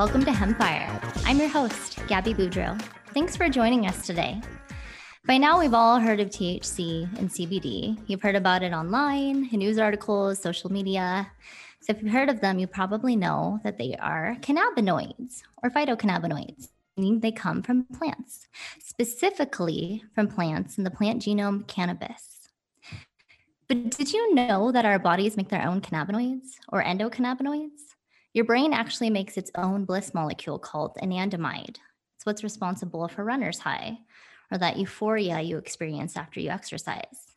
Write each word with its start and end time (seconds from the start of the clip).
Welcome 0.00 0.24
to 0.24 0.30
Hempire. 0.30 0.98
I'm 1.26 1.38
your 1.38 1.48
host, 1.48 1.98
Gabby 2.08 2.32
Boudreau. 2.32 2.80
Thanks 3.12 3.36
for 3.36 3.50
joining 3.50 3.86
us 3.86 4.06
today. 4.06 4.40
By 5.26 5.36
now, 5.36 5.60
we've 5.60 5.74
all 5.74 6.00
heard 6.00 6.20
of 6.20 6.30
THC 6.30 7.18
and 7.18 7.28
CBD. 7.28 7.98
You've 8.06 8.22
heard 8.22 8.34
about 8.34 8.62
it 8.62 8.72
online, 8.72 9.50
in 9.52 9.58
news 9.58 9.78
articles, 9.78 10.40
social 10.40 10.72
media. 10.72 11.30
So, 11.80 11.92
if 11.92 12.02
you've 12.02 12.12
heard 12.12 12.30
of 12.30 12.40
them, 12.40 12.58
you 12.58 12.66
probably 12.66 13.14
know 13.14 13.60
that 13.62 13.76
they 13.76 13.94
are 13.96 14.36
cannabinoids 14.40 15.42
or 15.62 15.68
phytocannabinoids, 15.68 16.68
meaning 16.96 17.20
they 17.20 17.32
come 17.32 17.62
from 17.62 17.84
plants, 17.84 18.46
specifically 18.78 20.04
from 20.14 20.28
plants 20.28 20.78
in 20.78 20.84
the 20.84 20.90
plant 20.90 21.22
genome 21.22 21.66
cannabis. 21.66 22.48
But 23.68 23.90
did 23.90 24.12
you 24.12 24.34
know 24.34 24.72
that 24.72 24.84
our 24.84 24.98
bodies 24.98 25.36
make 25.36 25.48
their 25.48 25.66
own 25.66 25.80
cannabinoids 25.80 26.56
or 26.68 26.82
endocannabinoids? 26.82 27.94
Your 28.34 28.44
brain 28.44 28.72
actually 28.72 29.10
makes 29.10 29.36
its 29.36 29.50
own 29.54 29.84
bliss 29.84 30.12
molecule 30.12 30.58
called 30.58 30.96
anandamide. 31.02 31.76
It's 32.16 32.26
what's 32.26 32.44
responsible 32.44 33.06
for 33.08 33.24
runner's 33.24 33.60
high 33.60 33.98
or 34.50 34.58
that 34.58 34.76
euphoria 34.76 35.40
you 35.40 35.56
experience 35.56 36.16
after 36.16 36.40
you 36.40 36.50
exercise. 36.50 37.30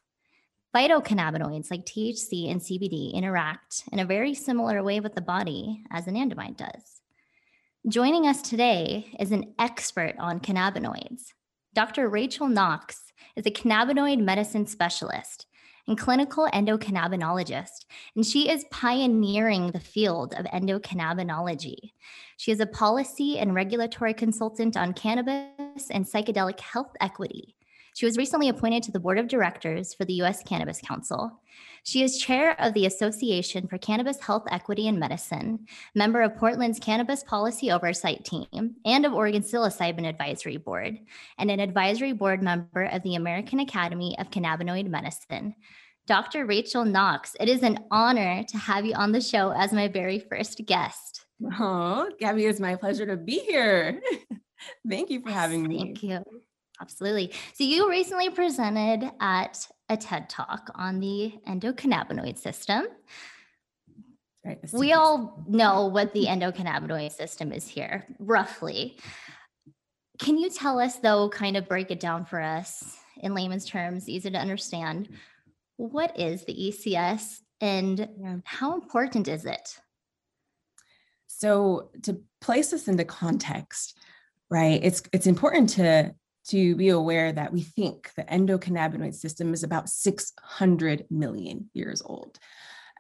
Phytocannabinoids 0.76 1.70
like 1.70 1.86
THC 1.86 2.50
and 2.50 2.60
CBD 2.60 3.14
interact 3.14 3.84
in 3.92 4.00
a 4.00 4.06
very 4.06 4.34
similar 4.34 4.82
way 4.82 5.00
with 5.00 5.14
the 5.14 5.22
body 5.22 5.84
as 5.92 6.06
anandamide 6.06 6.58
does. 6.58 7.03
Joining 7.90 8.28
us 8.28 8.42
today 8.42 9.14
is 9.20 9.34
an 9.34 9.54
expert 9.60 10.16
on 10.18 10.40
cannabinoids. 10.40 11.34
Dr. 11.74 12.08
Rachel 12.08 12.48
Knox 12.48 13.12
is 13.36 13.46
a 13.46 13.52
cannabinoid 13.52 14.24
medicine 14.24 14.66
specialist 14.66 15.48
and 15.86 15.98
clinical 15.98 16.48
endocannabinologist, 16.54 17.84
and 18.16 18.26
she 18.26 18.50
is 18.50 18.64
pioneering 18.72 19.72
the 19.72 19.82
field 19.82 20.34
of 20.36 20.46
endocannabinology. 20.46 21.92
She 22.38 22.54
is 22.54 22.62
a 22.62 22.66
policy 22.66 23.38
and 23.38 23.54
regulatory 23.54 24.14
consultant 24.14 24.78
on 24.78 24.94
cannabis 24.94 25.90
and 25.92 26.06
psychedelic 26.06 26.62
health 26.62 26.94
equity. 27.02 27.54
She 27.94 28.06
was 28.06 28.18
recently 28.18 28.50
appointed 28.50 28.84
to 28.84 28.92
the 28.92 29.00
board 29.00 29.20
of 29.20 29.28
directors 29.28 29.94
for 29.94 30.04
the 30.06 30.14
U.S. 30.16 30.42
Cannabis 30.44 30.82
Council. 30.82 31.42
She 31.84 32.02
is 32.02 32.18
chair 32.18 32.60
of 32.60 32.74
the 32.74 32.86
Association 32.86 33.68
for 33.68 33.78
Cannabis 33.78 34.20
Health 34.20 34.46
Equity 34.50 34.88
and 34.88 35.00
Medicine, 35.00 35.68
member 35.94 36.22
of 36.22 36.36
Portland's 36.38 36.80
Cannabis 36.80 37.24
Policy 37.24 37.72
Oversight 37.72 38.26
Team, 38.26 38.76
and 38.86 39.06
of 39.06 39.14
Oregon 39.14 39.44
Psilocybin 39.44 40.08
Advisory 40.08 40.58
Board, 40.58 40.98
and 41.38 41.52
an 41.52 41.60
advisory 41.60 42.14
board 42.14 42.42
member 42.42 42.86
of 42.86 43.04
the 43.04 43.16
American 43.16 43.60
Academy 43.60 44.16
of 44.18 44.32
Cannabinoid 44.32 44.88
Medicine. 44.88 45.56
Dr. 46.08 46.46
Rachel 46.46 46.84
Knox, 46.84 47.36
it 47.40 47.48
is 47.48 47.64
an 47.64 47.80
honor 47.92 48.44
to 48.44 48.58
have 48.58 48.86
you 48.86 48.94
on 48.94 49.12
the 49.12 49.22
show 49.22 49.52
as 49.52 49.72
my 49.72 49.88
very 49.88 50.20
first 50.20 50.66
guest. 50.66 51.26
Oh, 51.60 52.10
Gabby, 52.20 52.46
it's 52.46 52.60
my 52.60 52.76
pleasure 52.76 53.06
to 53.06 53.18
be 53.18 53.40
here. 53.40 54.02
Thank 54.90 55.10
you 55.10 55.22
for 55.22 55.30
having 55.30 55.68
me. 55.68 55.78
Thank 55.78 56.04
you. 56.04 56.24
Absolutely. 56.84 57.32
So 57.54 57.64
you 57.64 57.90
recently 57.90 58.30
presented 58.30 59.10
at 59.22 59.66
a 59.88 59.96
TED 59.96 60.30
Talk 60.30 60.70
on 60.76 61.00
the 61.00 61.34
endocannabinoid 61.48 62.38
system. 62.38 62.88
Right, 64.46 64.60
we 64.74 64.92
all 64.92 65.18
mm-hmm. 65.18 65.56
know 65.56 65.88
what 65.88 66.12
the 66.12 66.26
endocannabinoid 66.26 67.14
system 67.14 67.54
is 67.54 67.66
here, 67.66 68.06
roughly. 68.20 68.98
Can 70.20 70.38
you 70.38 70.50
tell 70.50 70.78
us, 70.78 70.98
though, 70.98 71.30
kind 71.30 71.56
of 71.56 71.70
break 71.70 71.90
it 71.90 72.02
down 72.02 72.26
for 72.26 72.42
us 72.42 72.98
in 73.22 73.34
layman's 73.34 73.66
terms, 73.66 74.10
easy 74.10 74.30
to 74.30 74.38
understand? 74.38 75.08
What 75.78 76.20
is 76.20 76.44
the 76.44 76.54
ECS 76.54 77.38
and 77.62 78.10
yeah. 78.20 78.36
how 78.44 78.76
important 78.76 79.30
is 79.30 79.46
it? 79.46 79.80
So, 81.28 81.92
to 82.02 82.20
place 82.42 82.72
this 82.72 82.90
into 82.90 83.06
context, 83.06 83.98
right, 84.50 84.82
it's 84.84 85.02
it's 85.14 85.28
important 85.28 85.70
to 85.70 86.14
to 86.48 86.76
be 86.76 86.90
aware 86.90 87.32
that 87.32 87.54
we 87.54 87.62
think 87.62 88.12
the 88.16 88.24
endocannabinoid 88.24 89.14
system 89.14 89.54
is 89.54 89.64
about 89.64 89.90
600 89.90 91.06
million 91.10 91.70
years 91.74 92.02
old. 92.04 92.38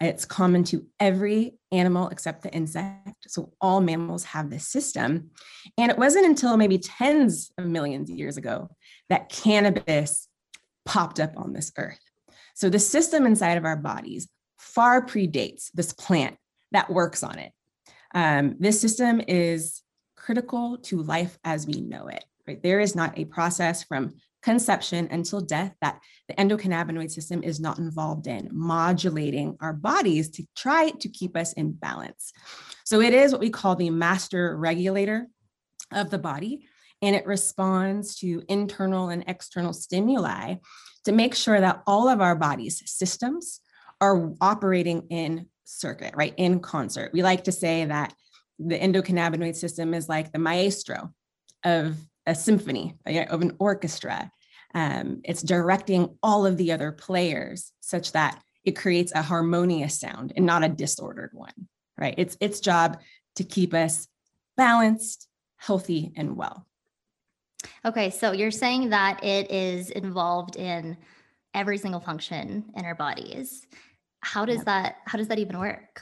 It's 0.01 0.25
common 0.25 0.63
to 0.65 0.85
every 0.99 1.55
animal 1.71 2.09
except 2.09 2.41
the 2.41 2.51
insect. 2.51 3.27
So 3.27 3.53
all 3.61 3.79
mammals 3.79 4.23
have 4.25 4.49
this 4.49 4.67
system. 4.67 5.31
And 5.77 5.91
it 5.91 5.97
wasn't 5.97 6.25
until 6.25 6.57
maybe 6.57 6.77
tens 6.77 7.51
of 7.57 7.65
millions 7.65 8.09
of 8.09 8.17
years 8.17 8.37
ago 8.37 8.69
that 9.09 9.29
cannabis 9.29 10.27
popped 10.85 11.19
up 11.19 11.33
on 11.37 11.53
this 11.53 11.71
earth. 11.77 11.99
So 12.55 12.69
the 12.69 12.79
system 12.79 13.25
inside 13.25 13.57
of 13.57 13.65
our 13.65 13.77
bodies 13.77 14.29
far 14.57 15.05
predates 15.05 15.69
this 15.73 15.93
plant 15.93 16.37
that 16.71 16.89
works 16.89 17.23
on 17.23 17.39
it. 17.39 17.51
Um, 18.15 18.55
this 18.59 18.79
system 18.81 19.21
is 19.27 19.81
critical 20.15 20.77
to 20.83 21.01
life 21.01 21.37
as 21.43 21.67
we 21.67 21.81
know 21.81 22.07
it 22.07 22.23
right? 22.47 22.61
There 22.61 22.79
is 22.79 22.95
not 22.95 23.17
a 23.17 23.25
process 23.25 23.83
from 23.83 24.15
conception 24.41 25.07
until 25.09 25.39
death 25.39 25.73
that 25.81 25.99
the 26.27 26.33
endocannabinoid 26.35 27.09
system 27.09 27.41
is 27.43 27.59
not 27.59 27.79
involved 27.79 28.27
in 28.27 28.49
modulating 28.51 29.55
our 29.61 29.73
bodies 29.73 30.29
to 30.29 30.43
try 30.55 30.89
to 30.89 31.07
keep 31.07 31.37
us 31.37 31.53
in 31.53 31.71
balance. 31.71 32.33
So 32.83 32.99
it 32.99 33.13
is 33.13 33.31
what 33.31 33.41
we 33.41 33.49
call 33.49 33.75
the 33.75 33.89
master 33.89 34.57
regulator 34.57 35.27
of 35.91 36.09
the 36.09 36.19
body, 36.19 36.67
and 37.01 37.15
it 37.15 37.25
responds 37.25 38.15
to 38.17 38.43
internal 38.49 39.09
and 39.09 39.23
external 39.27 39.73
stimuli 39.73 40.55
to 41.05 41.11
make 41.11 41.35
sure 41.35 41.59
that 41.59 41.81
all 41.87 42.09
of 42.09 42.21
our 42.21 42.35
body's 42.35 42.81
systems 42.89 43.61
are 44.01 44.33
operating 44.41 45.07
in 45.09 45.47
circuit, 45.63 46.13
right? 46.15 46.33
In 46.37 46.59
concert. 46.59 47.11
We 47.13 47.23
like 47.23 47.45
to 47.45 47.51
say 47.51 47.85
that 47.85 48.13
the 48.59 48.77
endocannabinoid 48.77 49.55
system 49.55 49.93
is 49.93 50.09
like 50.09 50.31
the 50.31 50.39
maestro 50.39 51.13
of 51.63 51.95
a 52.25 52.35
symphony 52.35 52.95
of 53.05 53.41
an 53.41 53.55
orchestra. 53.59 54.31
Um, 54.73 55.21
it's 55.23 55.43
directing 55.43 56.17
all 56.23 56.45
of 56.45 56.57
the 56.57 56.71
other 56.71 56.91
players 56.91 57.71
such 57.79 58.11
that 58.13 58.41
it 58.63 58.75
creates 58.75 59.11
a 59.13 59.21
harmonious 59.21 59.99
sound 59.99 60.33
and 60.35 60.45
not 60.45 60.63
a 60.63 60.69
disordered 60.69 61.31
one, 61.33 61.67
right? 61.97 62.15
It's 62.17 62.37
its 62.39 62.59
job 62.59 62.99
to 63.35 63.43
keep 63.43 63.73
us 63.73 64.07
balanced, 64.57 65.27
healthy, 65.57 66.13
and 66.15 66.35
well. 66.35 66.65
Okay, 67.85 68.09
so 68.09 68.31
you're 68.31 68.51
saying 68.51 68.89
that 68.89 69.23
it 69.23 69.51
is 69.51 69.89
involved 69.89 70.55
in 70.55 70.97
every 71.53 71.77
single 71.77 71.99
function 71.99 72.65
in 72.75 72.85
our 72.85 72.95
bodies. 72.95 73.67
How 74.21 74.45
does 74.45 74.63
that 74.63 74.97
how 75.05 75.17
does 75.17 75.27
that 75.27 75.39
even 75.39 75.59
work? 75.59 76.01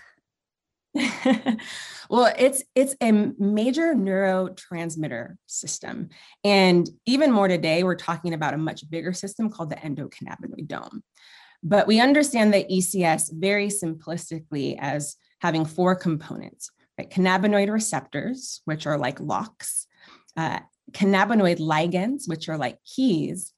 well, 2.10 2.34
it's 2.38 2.64
it's 2.76 2.96
a 3.02 3.12
major 3.12 3.94
neurotransmitter 3.94 5.36
system. 5.46 6.10
And 6.44 6.90
even 7.06 7.32
more 7.32 7.48
today, 7.48 7.84
we're 7.84 7.96
talking 7.96 8.34
about 8.34 8.54
a 8.54 8.58
much 8.58 8.90
bigger 8.90 9.14
system 9.14 9.50
called 9.50 9.70
the 9.70 9.78
endocannabinoidome. 9.78 11.02
But 11.64 11.88
we 11.88 12.00
understand 12.02 12.54
the 12.54 12.66
ECS 12.66 13.32
very 13.34 13.68
simplistically 13.68 14.78
as 14.80 15.16
having 15.40 15.66
four 15.66 15.96
components, 15.96 16.72
right? 16.98 17.10
Cannabinoid 17.10 17.72
receptors, 17.72 18.62
which 18.66 18.86
are 18.86 18.98
like 18.98 19.20
locks, 19.20 19.88
uh, 20.36 20.60
cannabinoid 20.92 21.60
ligands, 21.60 22.28
which 22.28 22.50
are 22.50 22.58
like 22.58 22.80
keys, 22.84 23.54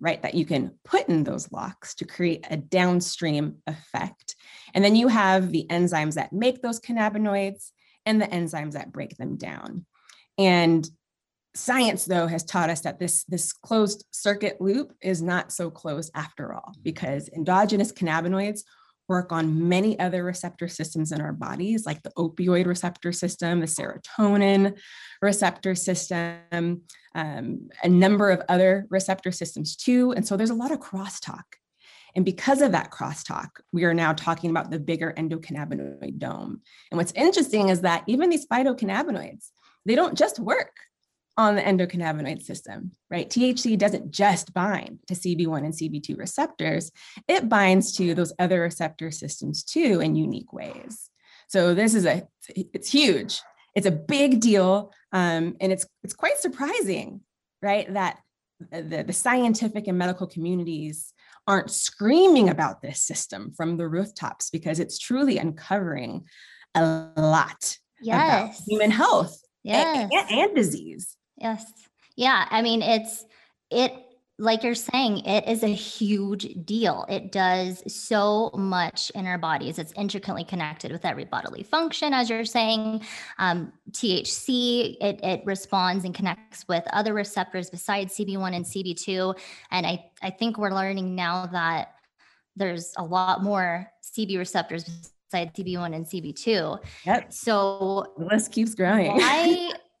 right, 0.00 0.20
that 0.22 0.34
you 0.34 0.44
can 0.44 0.72
put 0.84 1.08
in 1.08 1.24
those 1.24 1.50
locks 1.52 1.94
to 1.96 2.04
create 2.04 2.44
a 2.50 2.56
downstream 2.56 3.56
effect. 3.66 4.36
And 4.74 4.84
then 4.84 4.96
you 4.96 5.08
have 5.08 5.50
the 5.50 5.66
enzymes 5.70 6.14
that 6.14 6.32
make 6.32 6.60
those 6.60 6.80
cannabinoids 6.80 7.70
and 8.04 8.20
the 8.20 8.26
enzymes 8.26 8.72
that 8.72 8.92
break 8.92 9.16
them 9.16 9.36
down. 9.36 9.86
And 10.36 10.88
science 11.56 12.04
though 12.04 12.26
has 12.26 12.42
taught 12.44 12.68
us 12.68 12.80
that 12.80 12.98
this 12.98 13.22
this 13.24 13.52
closed 13.52 14.04
circuit 14.10 14.60
loop 14.60 14.92
is 15.00 15.22
not 15.22 15.52
so 15.52 15.70
close 15.70 16.10
after 16.14 16.52
all 16.52 16.72
because 16.82 17.28
endogenous 17.28 17.92
cannabinoids 17.92 18.62
work 19.08 19.32
on 19.32 19.68
many 19.68 19.98
other 19.98 20.24
receptor 20.24 20.66
systems 20.66 21.12
in 21.12 21.20
our 21.20 21.32
bodies, 21.32 21.84
like 21.84 22.02
the 22.02 22.12
opioid 22.16 22.66
receptor 22.66 23.12
system, 23.12 23.60
the 23.60 23.66
serotonin 23.66 24.76
receptor 25.20 25.74
system, 25.74 26.80
um, 27.14 27.68
a 27.82 27.88
number 27.88 28.30
of 28.30 28.42
other 28.48 28.86
receptor 28.88 29.30
systems 29.30 29.76
too. 29.76 30.12
And 30.12 30.26
so 30.26 30.36
there's 30.36 30.50
a 30.50 30.54
lot 30.54 30.72
of 30.72 30.80
crosstalk. 30.80 31.42
And 32.16 32.24
because 32.24 32.62
of 32.62 32.72
that 32.72 32.90
crosstalk, 32.90 33.48
we 33.72 33.84
are 33.84 33.94
now 33.94 34.12
talking 34.12 34.50
about 34.50 34.70
the 34.70 34.78
bigger 34.78 35.12
endocannabinoidome. 35.16 36.60
And 36.90 36.98
what's 36.98 37.12
interesting 37.12 37.68
is 37.68 37.80
that 37.80 38.04
even 38.06 38.30
these 38.30 38.46
phytocannabinoids, 38.46 39.48
they 39.84 39.94
don't 39.94 40.16
just 40.16 40.38
work 40.38 40.72
on 41.36 41.56
the 41.56 41.62
endocannabinoid 41.62 42.42
system, 42.42 42.92
right? 43.10 43.28
THC 43.28 43.76
doesn't 43.76 44.12
just 44.12 44.54
bind 44.54 45.00
to 45.08 45.14
CB1 45.14 45.64
and 45.64 45.74
CB2 45.74 46.16
receptors, 46.16 46.92
it 47.26 47.48
binds 47.48 47.96
to 47.96 48.14
those 48.14 48.32
other 48.38 48.60
receptor 48.60 49.10
systems 49.10 49.64
too 49.64 50.00
in 50.00 50.14
unique 50.14 50.52
ways. 50.52 51.10
So 51.48 51.74
this 51.74 51.94
is 51.94 52.06
a, 52.06 52.26
it's 52.54 52.90
huge. 52.90 53.40
It's 53.74 53.86
a 53.86 53.90
big 53.90 54.40
deal. 54.40 54.92
Um, 55.12 55.56
and 55.60 55.72
it's, 55.72 55.86
it's 56.04 56.14
quite 56.14 56.38
surprising, 56.38 57.20
right? 57.60 57.92
That 57.92 58.20
the, 58.70 59.04
the 59.04 59.12
scientific 59.12 59.88
and 59.88 59.98
medical 59.98 60.28
communities 60.28 61.12
aren't 61.46 61.70
screaming 61.70 62.48
about 62.48 62.80
this 62.82 63.02
system 63.02 63.52
from 63.56 63.76
the 63.76 63.88
rooftops 63.88 64.50
because 64.50 64.80
it's 64.80 64.98
truly 64.98 65.38
uncovering 65.38 66.24
a 66.74 67.10
lot 67.16 67.78
about 68.02 68.54
human 68.66 68.90
health 68.90 69.40
Yes. 69.62 70.10
and, 70.12 70.30
and 70.30 70.54
disease. 70.54 71.16
Yes. 71.38 71.64
Yeah. 72.16 72.46
I 72.50 72.62
mean, 72.62 72.82
it's, 72.82 73.24
it, 73.70 73.92
like 74.38 74.64
you're 74.64 74.74
saying, 74.74 75.18
it 75.24 75.46
is 75.48 75.62
a 75.62 75.68
huge 75.68 76.48
deal. 76.64 77.06
It 77.08 77.30
does 77.30 77.82
so 77.92 78.50
much 78.54 79.10
in 79.14 79.26
our 79.26 79.38
bodies. 79.38 79.78
It's 79.78 79.92
intricately 79.92 80.42
connected 80.42 80.90
with 80.90 81.04
every 81.04 81.24
bodily 81.24 81.62
function, 81.62 82.12
as 82.12 82.28
you're 82.28 82.44
saying. 82.44 83.02
Um, 83.38 83.72
THC, 83.92 84.96
it, 85.00 85.20
it 85.22 85.42
responds 85.44 86.04
and 86.04 86.12
connects 86.14 86.66
with 86.66 86.82
other 86.92 87.14
receptors 87.14 87.70
besides 87.70 88.16
CB1 88.16 88.56
and 88.56 88.64
CB2. 88.64 89.38
And 89.70 89.86
I, 89.86 90.06
I 90.20 90.30
think 90.30 90.58
we're 90.58 90.74
learning 90.74 91.14
now 91.14 91.46
that 91.46 91.94
there's 92.56 92.92
a 92.96 93.04
lot 93.04 93.42
more 93.42 93.88
CB 94.16 94.36
receptors 94.38 94.84
besides 95.30 95.52
CB1 95.56 95.94
and 95.94 96.06
CB2. 96.06 96.78
Yep, 97.06 97.32
So 97.32 98.14
the 98.18 98.24
list 98.24 98.50
keeps 98.50 98.74
growing. 98.74 99.16
why 99.16 99.72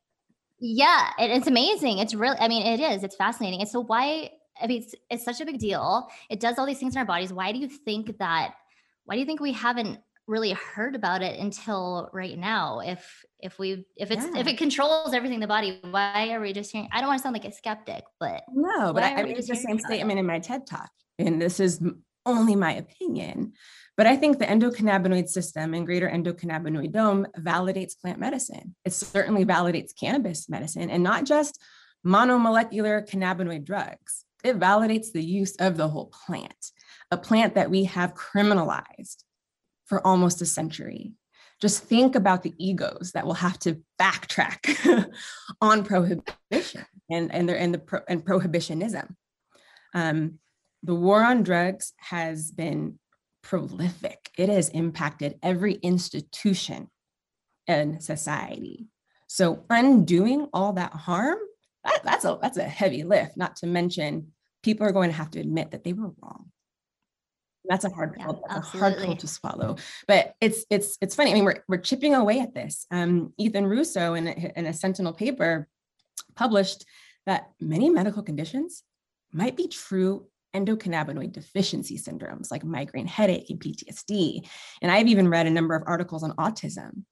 yeah 0.64 1.10
it, 1.18 1.30
it's 1.30 1.46
amazing 1.46 1.98
it's 1.98 2.14
really 2.14 2.36
i 2.40 2.48
mean 2.48 2.66
it 2.66 2.80
is 2.80 3.02
it's 3.02 3.16
fascinating 3.16 3.60
and 3.60 3.68
so 3.68 3.80
why 3.80 4.30
i 4.62 4.66
mean 4.66 4.82
it's, 4.82 4.94
it's 5.10 5.24
such 5.24 5.40
a 5.40 5.44
big 5.44 5.58
deal 5.58 6.08
it 6.30 6.40
does 6.40 6.58
all 6.58 6.64
these 6.64 6.78
things 6.78 6.94
in 6.94 6.98
our 6.98 7.04
bodies 7.04 7.32
why 7.32 7.52
do 7.52 7.58
you 7.58 7.68
think 7.68 8.16
that 8.18 8.54
why 9.04 9.14
do 9.14 9.20
you 9.20 9.26
think 9.26 9.40
we 9.40 9.52
haven't 9.52 9.98
really 10.26 10.52
heard 10.52 10.94
about 10.94 11.20
it 11.20 11.38
until 11.38 12.08
right 12.14 12.38
now 12.38 12.80
if 12.80 13.26
if 13.40 13.58
we 13.58 13.84
if 13.96 14.10
it's 14.10 14.24
if 14.36 14.46
it 14.46 14.56
controls 14.56 15.12
everything 15.12 15.34
in 15.34 15.40
the 15.40 15.46
body 15.46 15.78
why 15.90 16.30
are 16.30 16.40
we 16.40 16.54
just 16.54 16.72
hearing 16.72 16.88
i 16.92 17.00
don't 17.00 17.08
want 17.08 17.18
to 17.18 17.22
sound 17.22 17.34
like 17.34 17.44
a 17.44 17.52
skeptic 17.52 18.04
but 18.18 18.42
No, 18.50 18.94
but 18.94 19.02
I, 19.02 19.16
I 19.16 19.22
made 19.22 19.36
the 19.36 19.42
same 19.42 19.76
it? 19.76 19.82
statement 19.82 20.18
in 20.18 20.24
my 20.24 20.38
TED 20.38 20.66
talk, 20.66 20.90
and 21.18 21.42
this 21.42 21.60
is 21.60 21.78
only 22.26 22.56
my 22.56 22.72
opinion. 22.72 23.52
But 23.96 24.06
I 24.06 24.16
think 24.16 24.38
the 24.38 24.46
endocannabinoid 24.46 25.28
system 25.28 25.74
and 25.74 25.86
greater 25.86 26.08
endocannabinoidome 26.08 27.26
validates 27.38 27.98
plant 27.98 28.18
medicine. 28.18 28.74
It 28.84 28.92
certainly 28.92 29.44
validates 29.44 29.98
cannabis 29.98 30.48
medicine 30.48 30.90
and 30.90 31.02
not 31.02 31.24
just 31.24 31.60
monomolecular 32.04 33.08
cannabinoid 33.08 33.64
drugs. 33.64 34.24
It 34.42 34.58
validates 34.58 35.12
the 35.12 35.24
use 35.24 35.56
of 35.56 35.76
the 35.76 35.88
whole 35.88 36.12
plant, 36.26 36.72
a 37.10 37.16
plant 37.16 37.54
that 37.54 37.70
we 37.70 37.84
have 37.84 38.14
criminalized 38.14 39.24
for 39.86 40.06
almost 40.06 40.42
a 40.42 40.46
century. 40.46 41.12
Just 41.60 41.84
think 41.84 42.14
about 42.14 42.42
the 42.42 42.54
egos 42.58 43.12
that 43.12 43.24
will 43.24 43.34
have 43.34 43.58
to 43.60 43.80
backtrack 43.98 45.08
on 45.60 45.84
prohibition 45.84 46.84
and 47.10 47.32
and 47.32 47.48
and 47.48 47.74
the 47.74 48.04
and 48.08 48.24
prohibitionism. 48.24 49.14
Um, 49.94 50.40
the 50.84 50.94
war 50.94 51.24
on 51.24 51.42
drugs 51.42 51.94
has 51.96 52.50
been 52.50 52.98
prolific. 53.42 54.30
It 54.36 54.50
has 54.50 54.68
impacted 54.68 55.38
every 55.42 55.74
institution 55.74 56.88
in 57.66 58.00
society. 58.00 58.86
So 59.26 59.64
undoing 59.70 60.48
all 60.52 60.74
that 60.74 60.92
harm, 60.92 61.38
that, 61.84 62.00
that's 62.04 62.24
a 62.24 62.38
that's 62.40 62.58
a 62.58 62.64
heavy 62.64 63.02
lift. 63.02 63.36
Not 63.36 63.56
to 63.56 63.66
mention, 63.66 64.32
people 64.62 64.86
are 64.86 64.92
going 64.92 65.10
to 65.10 65.16
have 65.16 65.30
to 65.32 65.40
admit 65.40 65.70
that 65.70 65.84
they 65.84 65.94
were 65.94 66.12
wrong. 66.22 66.50
That's 67.64 67.86
a 67.86 67.90
hard 67.90 68.14
Yeah, 68.18 68.26
pill. 68.26 68.42
That's 68.46 68.74
a 68.74 68.78
hard 68.78 68.98
pill 68.98 69.16
to 69.16 69.26
swallow. 69.26 69.76
But 70.06 70.34
it's 70.42 70.66
it's 70.68 70.98
it's 71.00 71.14
funny. 71.14 71.30
I 71.30 71.34
mean, 71.34 71.44
we're 71.44 71.64
we're 71.66 71.78
chipping 71.78 72.14
away 72.14 72.40
at 72.40 72.54
this. 72.54 72.86
Um, 72.90 73.32
Ethan 73.38 73.66
Russo 73.66 74.12
in 74.12 74.28
a, 74.28 74.52
in 74.54 74.66
a 74.66 74.74
Sentinel 74.74 75.14
paper 75.14 75.66
published 76.36 76.84
that 77.24 77.50
many 77.58 77.88
medical 77.88 78.22
conditions 78.22 78.82
might 79.32 79.56
be 79.56 79.66
true 79.68 80.26
endocannabinoid 80.54 81.32
deficiency 81.32 81.98
syndromes 81.98 82.50
like 82.50 82.64
migraine 82.64 83.06
headache 83.06 83.50
and 83.50 83.60
PTSD. 83.60 84.48
And 84.80 84.90
I've 84.90 85.08
even 85.08 85.28
read 85.28 85.46
a 85.46 85.50
number 85.50 85.74
of 85.74 85.82
articles 85.86 86.22
on 86.22 86.32
autism. 86.32 87.04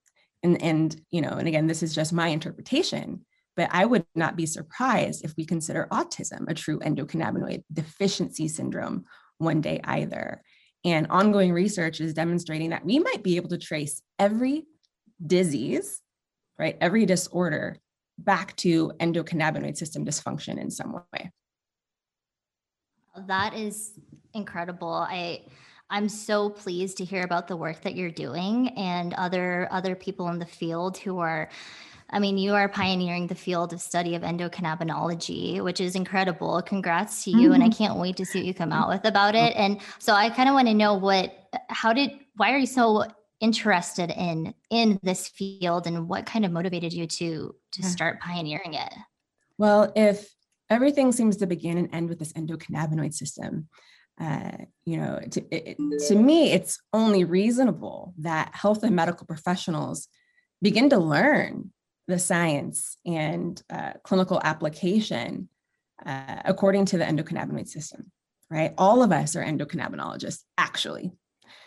And, 0.42 0.60
and 0.62 1.00
you 1.10 1.20
know, 1.20 1.30
and 1.30 1.48
again, 1.48 1.66
this 1.66 1.82
is 1.82 1.94
just 1.94 2.12
my 2.12 2.28
interpretation, 2.28 3.24
but 3.56 3.68
I 3.72 3.84
would 3.84 4.04
not 4.14 4.36
be 4.36 4.46
surprised 4.46 5.24
if 5.24 5.34
we 5.36 5.44
consider 5.44 5.88
autism 5.92 6.48
a 6.48 6.54
true 6.54 6.78
endocannabinoid 6.80 7.64
deficiency 7.72 8.48
syndrome 8.48 9.04
one 9.38 9.60
day 9.60 9.80
either. 9.84 10.42
And 10.84 11.06
ongoing 11.08 11.52
research 11.52 12.00
is 12.00 12.14
demonstrating 12.14 12.70
that 12.70 12.84
we 12.84 12.98
might 12.98 13.22
be 13.22 13.36
able 13.36 13.50
to 13.50 13.58
trace 13.58 14.02
every 14.18 14.64
disease, 15.24 16.00
right, 16.58 16.76
every 16.80 17.06
disorder 17.06 17.78
back 18.18 18.56
to 18.56 18.92
endocannabinoid 18.98 19.76
system 19.76 20.04
dysfunction 20.04 20.60
in 20.60 20.70
some 20.70 20.92
way. 20.92 21.30
That 23.26 23.54
is 23.54 23.92
incredible. 24.34 25.06
I 25.08 25.42
I'm 25.90 26.08
so 26.08 26.48
pleased 26.48 26.96
to 26.98 27.04
hear 27.04 27.22
about 27.22 27.48
the 27.48 27.56
work 27.56 27.82
that 27.82 27.94
you're 27.94 28.10
doing 28.10 28.68
and 28.78 29.12
other 29.14 29.68
other 29.70 29.94
people 29.94 30.28
in 30.28 30.38
the 30.38 30.46
field 30.46 30.96
who 30.96 31.18
are 31.18 31.50
I 32.14 32.18
mean, 32.18 32.36
you 32.36 32.52
are 32.54 32.68
pioneering 32.68 33.26
the 33.26 33.34
field 33.34 33.72
of 33.72 33.80
study 33.80 34.14
of 34.14 34.22
endocannabinology, 34.22 35.64
which 35.64 35.80
is 35.80 35.96
incredible. 35.96 36.60
Congrats 36.60 37.24
to 37.24 37.30
you. 37.30 37.54
And 37.54 37.62
I 37.62 37.68
mm-hmm. 37.68 37.84
can't 37.84 37.98
wait 37.98 38.16
to 38.18 38.26
see 38.26 38.40
what 38.40 38.46
you 38.46 38.52
come 38.52 38.70
out 38.70 38.90
with 38.90 39.06
about 39.06 39.34
it. 39.34 39.54
And 39.56 39.80
so 39.98 40.12
I 40.12 40.28
kind 40.28 40.48
of 40.48 40.54
want 40.54 40.68
to 40.68 40.74
know 40.74 40.92
what, 40.92 41.32
how 41.68 41.94
did, 41.94 42.10
why 42.36 42.52
are 42.52 42.58
you 42.58 42.66
so 42.66 43.06
interested 43.40 44.10
in, 44.10 44.52
in 44.68 45.00
this 45.02 45.28
field 45.28 45.86
and 45.86 46.06
what 46.06 46.26
kind 46.26 46.44
of 46.44 46.52
motivated 46.52 46.92
you 46.92 47.06
to, 47.06 47.54
to 47.72 47.82
start 47.82 48.20
pioneering 48.20 48.74
it? 48.74 48.92
Well, 49.56 49.90
if 49.96 50.34
everything 50.72 51.12
seems 51.12 51.36
to 51.38 51.46
begin 51.46 51.78
and 51.78 51.94
end 51.94 52.08
with 52.08 52.18
this 52.18 52.32
endocannabinoid 52.32 53.14
system, 53.14 53.68
uh, 54.20 54.52
you 54.84 54.96
know, 54.96 55.20
to, 55.30 55.40
it, 55.50 55.76
to 56.08 56.14
me, 56.14 56.52
it's 56.52 56.80
only 56.92 57.24
reasonable 57.24 58.14
that 58.18 58.54
health 58.54 58.82
and 58.82 58.94
medical 58.94 59.26
professionals 59.26 60.08
begin 60.60 60.90
to 60.90 60.98
learn 60.98 61.72
the 62.08 62.18
science 62.18 62.96
and 63.06 63.62
uh, 63.70 63.92
clinical 64.02 64.40
application 64.44 65.48
uh, 66.04 66.42
according 66.44 66.84
to 66.86 66.98
the 66.98 67.04
endocannabinoid 67.04 67.68
system, 67.68 68.10
right? 68.50 68.74
All 68.76 69.02
of 69.02 69.12
us 69.12 69.36
are 69.36 69.44
endocannabinologists, 69.44 70.42
actually, 70.58 71.12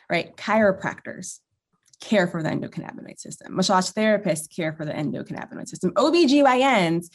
right? 0.09 0.35
Chiropractors 0.35 1.39
care 2.01 2.27
for 2.27 2.43
the 2.43 2.49
endocannabinoid 2.49 3.19
system. 3.19 3.55
Massage 3.55 3.89
therapists 3.91 4.53
care 4.53 4.73
for 4.73 4.85
the 4.85 4.91
endocannabinoid 4.91 5.67
system. 5.67 5.91
OBGYNs 5.93 7.07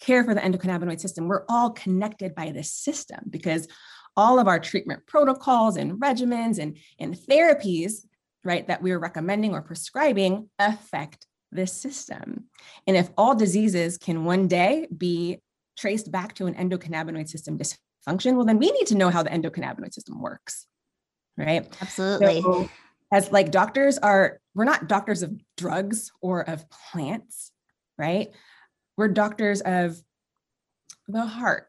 care 0.00 0.24
for 0.24 0.34
the 0.34 0.40
endocannabinoid 0.40 1.00
system. 1.00 1.28
We're 1.28 1.44
all 1.48 1.70
connected 1.70 2.34
by 2.34 2.50
this 2.52 2.72
system 2.72 3.20
because 3.28 3.68
all 4.16 4.38
of 4.38 4.48
our 4.48 4.58
treatment 4.58 5.06
protocols 5.06 5.76
and 5.76 6.00
regimens 6.00 6.58
and, 6.58 6.78
and 6.98 7.14
therapies, 7.14 8.06
right, 8.44 8.66
that 8.68 8.82
we're 8.82 8.98
recommending 8.98 9.52
or 9.52 9.62
prescribing 9.62 10.48
affect 10.58 11.26
this 11.52 11.72
system. 11.72 12.44
And 12.86 12.96
if 12.96 13.10
all 13.16 13.34
diseases 13.34 13.98
can 13.98 14.24
one 14.24 14.48
day 14.48 14.86
be 14.96 15.40
traced 15.76 16.10
back 16.10 16.34
to 16.34 16.46
an 16.46 16.54
endocannabinoid 16.54 17.28
system 17.28 17.58
dysfunction, 17.58 18.36
well, 18.36 18.44
then 18.44 18.58
we 18.58 18.70
need 18.70 18.86
to 18.88 18.94
know 18.94 19.10
how 19.10 19.22
the 19.22 19.30
endocannabinoid 19.30 19.92
system 19.92 20.20
works, 20.20 20.66
right? 21.36 21.66
Absolutely. 21.80 22.42
So, 22.42 22.68
as 23.12 23.32
like 23.32 23.50
doctors 23.50 23.98
are, 23.98 24.38
we're 24.54 24.64
not 24.64 24.88
doctors 24.88 25.22
of 25.22 25.32
drugs 25.56 26.12
or 26.20 26.48
of 26.48 26.64
plants, 26.70 27.50
right? 27.98 28.28
We're 29.00 29.08
doctors 29.08 29.62
of 29.62 29.98
the 31.08 31.24
heart 31.24 31.68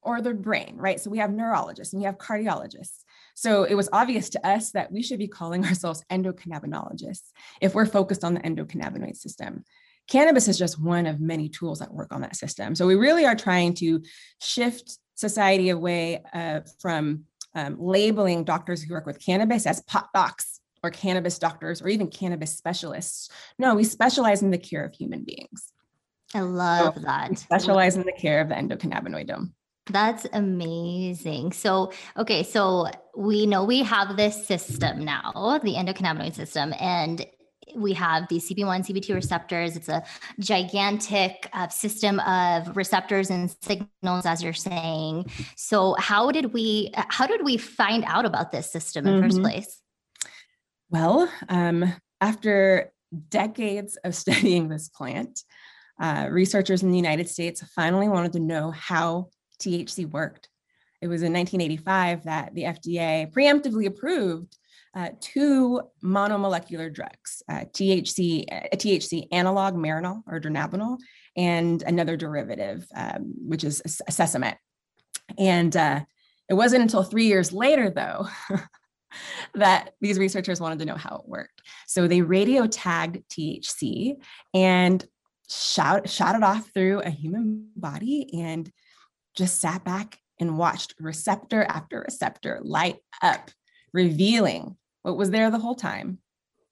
or 0.00 0.22
the 0.22 0.32
brain, 0.32 0.76
right? 0.76 1.00
So 1.00 1.10
we 1.10 1.18
have 1.18 1.32
neurologists 1.32 1.92
and 1.92 2.00
we 2.00 2.06
have 2.06 2.18
cardiologists. 2.18 3.02
So 3.34 3.64
it 3.64 3.74
was 3.74 3.88
obvious 3.92 4.28
to 4.30 4.46
us 4.46 4.70
that 4.70 4.92
we 4.92 5.02
should 5.02 5.18
be 5.18 5.26
calling 5.26 5.64
ourselves 5.66 6.04
endocannabinologists 6.08 7.32
if 7.60 7.74
we're 7.74 7.84
focused 7.84 8.22
on 8.22 8.34
the 8.34 8.40
endocannabinoid 8.42 9.16
system. 9.16 9.64
Cannabis 10.06 10.46
is 10.46 10.56
just 10.56 10.80
one 10.80 11.06
of 11.06 11.18
many 11.18 11.48
tools 11.48 11.80
that 11.80 11.92
work 11.92 12.12
on 12.12 12.20
that 12.20 12.36
system. 12.36 12.76
So 12.76 12.86
we 12.86 12.94
really 12.94 13.26
are 13.26 13.34
trying 13.34 13.74
to 13.74 14.00
shift 14.40 14.98
society 15.16 15.70
away 15.70 16.22
uh, 16.32 16.60
from 16.78 17.24
um, 17.56 17.76
labeling 17.80 18.44
doctors 18.44 18.84
who 18.84 18.94
work 18.94 19.04
with 19.04 19.18
cannabis 19.18 19.66
as 19.66 19.80
pot 19.80 20.10
docs 20.14 20.60
or 20.84 20.92
cannabis 20.92 21.40
doctors 21.40 21.82
or 21.82 21.88
even 21.88 22.06
cannabis 22.06 22.56
specialists. 22.56 23.30
No, 23.58 23.74
we 23.74 23.82
specialize 23.82 24.42
in 24.42 24.52
the 24.52 24.58
care 24.58 24.84
of 24.84 24.94
human 24.94 25.24
beings. 25.24 25.72
I 26.34 26.40
love 26.40 26.96
we 26.96 27.02
that. 27.02 27.38
specialize 27.38 27.96
in 27.96 28.04
the 28.04 28.12
care 28.12 28.40
of 28.40 28.48
the 28.48 28.54
endocannabinoidome. 28.54 29.52
That's 29.90 30.26
amazing. 30.32 31.52
So, 31.52 31.92
okay, 32.16 32.42
so 32.42 32.88
we 33.16 33.46
know 33.46 33.64
we 33.64 33.82
have 33.82 34.16
this 34.16 34.46
system 34.46 35.04
now, 35.04 35.60
the 35.62 35.74
endocannabinoid 35.74 36.34
system, 36.34 36.74
and 36.78 37.24
we 37.74 37.92
have 37.94 38.28
the 38.28 38.36
CB1, 38.36 38.86
CB2 38.86 39.14
receptors. 39.14 39.76
It's 39.76 39.88
a 39.88 40.02
gigantic 40.40 41.48
uh, 41.52 41.68
system 41.68 42.20
of 42.20 42.76
receptors 42.76 43.30
and 43.30 43.54
signals, 43.62 44.26
as 44.26 44.42
you're 44.42 44.52
saying. 44.52 45.30
So, 45.56 45.94
how 45.98 46.30
did 46.30 46.52
we 46.52 46.90
how 46.94 47.26
did 47.26 47.44
we 47.44 47.56
find 47.56 48.04
out 48.06 48.24
about 48.24 48.52
this 48.52 48.70
system 48.70 49.06
in 49.06 49.16
the 49.16 49.22
first 49.22 49.40
place? 49.40 49.80
Well, 50.90 51.30
um, 51.48 51.94
after 52.20 52.92
decades 53.28 53.96
of 54.04 54.14
studying 54.14 54.68
this 54.68 54.88
plant, 54.88 55.42
uh, 56.00 56.28
researchers 56.30 56.82
in 56.82 56.90
the 56.90 56.96
United 56.96 57.28
States 57.28 57.62
finally 57.74 58.08
wanted 58.08 58.32
to 58.32 58.40
know 58.40 58.70
how 58.70 59.28
THC 59.60 60.08
worked. 60.10 60.48
It 61.00 61.08
was 61.08 61.22
in 61.22 61.32
1985 61.32 62.24
that 62.24 62.54
the 62.54 62.62
FDA 62.62 63.32
preemptively 63.32 63.86
approved 63.86 64.56
uh, 64.94 65.10
two 65.20 65.80
monomolecular 66.02 66.92
drugs, 66.92 67.42
uh, 67.48 67.64
THC, 67.72 68.46
a 68.72 68.76
THC 68.76 69.28
analog 69.30 69.74
Marinol 69.74 70.22
or 70.26 70.40
dronabinol, 70.40 70.98
and 71.36 71.82
another 71.82 72.16
derivative, 72.16 72.86
um, 72.96 73.34
which 73.46 73.64
is 73.64 73.80
Cesamet. 74.10 74.56
And 75.38 75.76
uh, 75.76 76.00
it 76.48 76.54
wasn't 76.54 76.82
until 76.82 77.02
three 77.02 77.26
years 77.26 77.52
later, 77.52 77.90
though, 77.90 78.26
that 79.54 79.94
these 80.00 80.18
researchers 80.18 80.60
wanted 80.60 80.78
to 80.80 80.84
know 80.84 80.96
how 80.96 81.16
it 81.16 81.28
worked. 81.28 81.62
So 81.86 82.08
they 82.08 82.22
radio 82.22 82.66
tagged 82.66 83.22
THC 83.30 84.14
and 84.54 85.04
shot 85.48 86.04
it 86.04 86.42
off 86.42 86.70
through 86.72 87.00
a 87.00 87.10
human 87.10 87.70
body 87.74 88.42
and 88.42 88.70
just 89.34 89.60
sat 89.60 89.84
back 89.84 90.18
and 90.40 90.58
watched 90.58 90.94
receptor 91.00 91.64
after 91.64 92.00
receptor 92.00 92.60
light 92.62 92.96
up, 93.22 93.50
revealing 93.92 94.76
what 95.02 95.16
was 95.16 95.30
there 95.30 95.50
the 95.50 95.58
whole 95.58 95.74
time, 95.74 96.18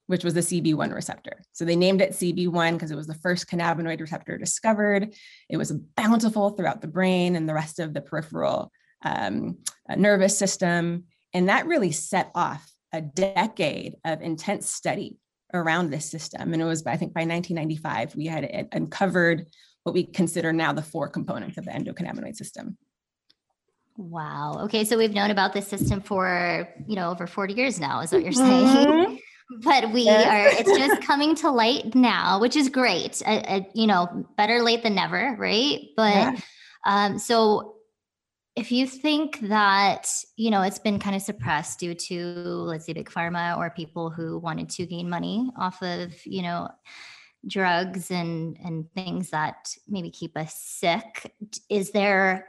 which 0.06 0.24
was 0.24 0.34
the 0.34 0.40
CB1 0.40 0.94
receptor. 0.94 1.42
So 1.52 1.64
they 1.64 1.76
named 1.76 2.02
it 2.02 2.12
CB1 2.12 2.74
because 2.74 2.90
it 2.90 2.96
was 2.96 3.06
the 3.06 3.14
first 3.14 3.48
cannabinoid 3.48 4.00
receptor 4.00 4.36
discovered. 4.36 5.14
It 5.48 5.56
was 5.56 5.72
bountiful 5.72 6.50
throughout 6.50 6.80
the 6.80 6.88
brain 6.88 7.34
and 7.36 7.48
the 7.48 7.54
rest 7.54 7.78
of 7.78 7.94
the 7.94 8.02
peripheral 8.02 8.70
um, 9.02 9.58
uh, 9.88 9.94
nervous 9.94 10.36
system. 10.38 11.04
And 11.32 11.48
that 11.48 11.66
really 11.66 11.92
set 11.92 12.30
off 12.34 12.70
a 12.92 13.00
decade 13.00 13.96
of 14.04 14.22
intense 14.22 14.68
study 14.68 15.18
around 15.56 15.90
this 15.90 16.10
system. 16.10 16.52
And 16.52 16.62
it 16.62 16.64
was, 16.64 16.86
I 16.86 16.96
think, 16.96 17.12
by 17.12 17.20
1995, 17.20 18.16
we 18.16 18.26
had 18.26 18.68
uncovered 18.72 19.46
what 19.82 19.94
we 19.94 20.04
consider 20.04 20.52
now 20.52 20.72
the 20.72 20.82
four 20.82 21.08
components 21.08 21.58
of 21.58 21.64
the 21.64 21.70
endocannabinoid 21.70 22.36
system. 22.36 22.76
Wow. 23.96 24.60
Okay. 24.64 24.84
So 24.84 24.98
we've 24.98 25.14
known 25.14 25.30
about 25.30 25.52
this 25.52 25.68
system 25.68 26.00
for, 26.00 26.68
you 26.86 26.96
know, 26.96 27.10
over 27.10 27.26
40 27.26 27.54
years 27.54 27.80
now, 27.80 28.00
is 28.00 28.12
what 28.12 28.22
you're 28.22 28.32
saying. 28.32 28.66
Mm-hmm. 28.66 29.14
but 29.62 29.92
we 29.92 30.02
yes. 30.02 30.26
are, 30.26 30.60
it's 30.60 30.78
just 30.78 31.02
coming 31.02 31.34
to 31.36 31.50
light 31.50 31.94
now, 31.94 32.40
which 32.40 32.56
is 32.56 32.68
great. 32.68 33.22
Uh, 33.24 33.30
uh, 33.30 33.60
you 33.74 33.86
know, 33.86 34.26
better 34.36 34.60
late 34.60 34.82
than 34.82 34.94
never. 34.96 35.36
Right. 35.38 35.80
But, 35.96 36.14
yeah. 36.14 36.36
um, 36.84 37.18
so 37.18 37.75
if 38.56 38.72
you 38.72 38.86
think 38.86 39.40
that, 39.40 40.08
you 40.36 40.50
know, 40.50 40.62
it's 40.62 40.78
been 40.78 40.98
kind 40.98 41.14
of 41.14 41.22
suppressed 41.22 41.78
due 41.78 41.94
to, 41.94 42.34
let's 42.34 42.86
say, 42.86 42.94
big 42.94 43.10
pharma 43.10 43.56
or 43.58 43.70
people 43.70 44.10
who 44.10 44.38
wanted 44.38 44.70
to 44.70 44.86
gain 44.86 45.08
money 45.10 45.50
off 45.58 45.82
of, 45.82 46.14
you 46.24 46.42
know, 46.42 46.68
drugs 47.46 48.10
and 48.10 48.58
and 48.64 48.90
things 48.92 49.30
that 49.30 49.76
maybe 49.86 50.10
keep 50.10 50.36
us 50.36 50.52
sick 50.54 51.32
is 51.70 51.92
there 51.92 52.48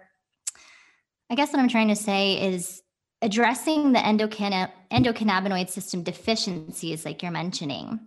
I 1.29 1.35
guess 1.35 1.51
what 1.51 1.59
I'm 1.59 1.67
trying 1.67 1.89
to 1.89 1.95
say 1.95 2.53
is 2.53 2.81
addressing 3.21 3.91
the 3.91 3.99
endocannabinoid 3.99 5.69
system 5.69 6.03
deficiencies, 6.03 7.03
like 7.03 7.21
you're 7.21 7.31
mentioning. 7.31 7.99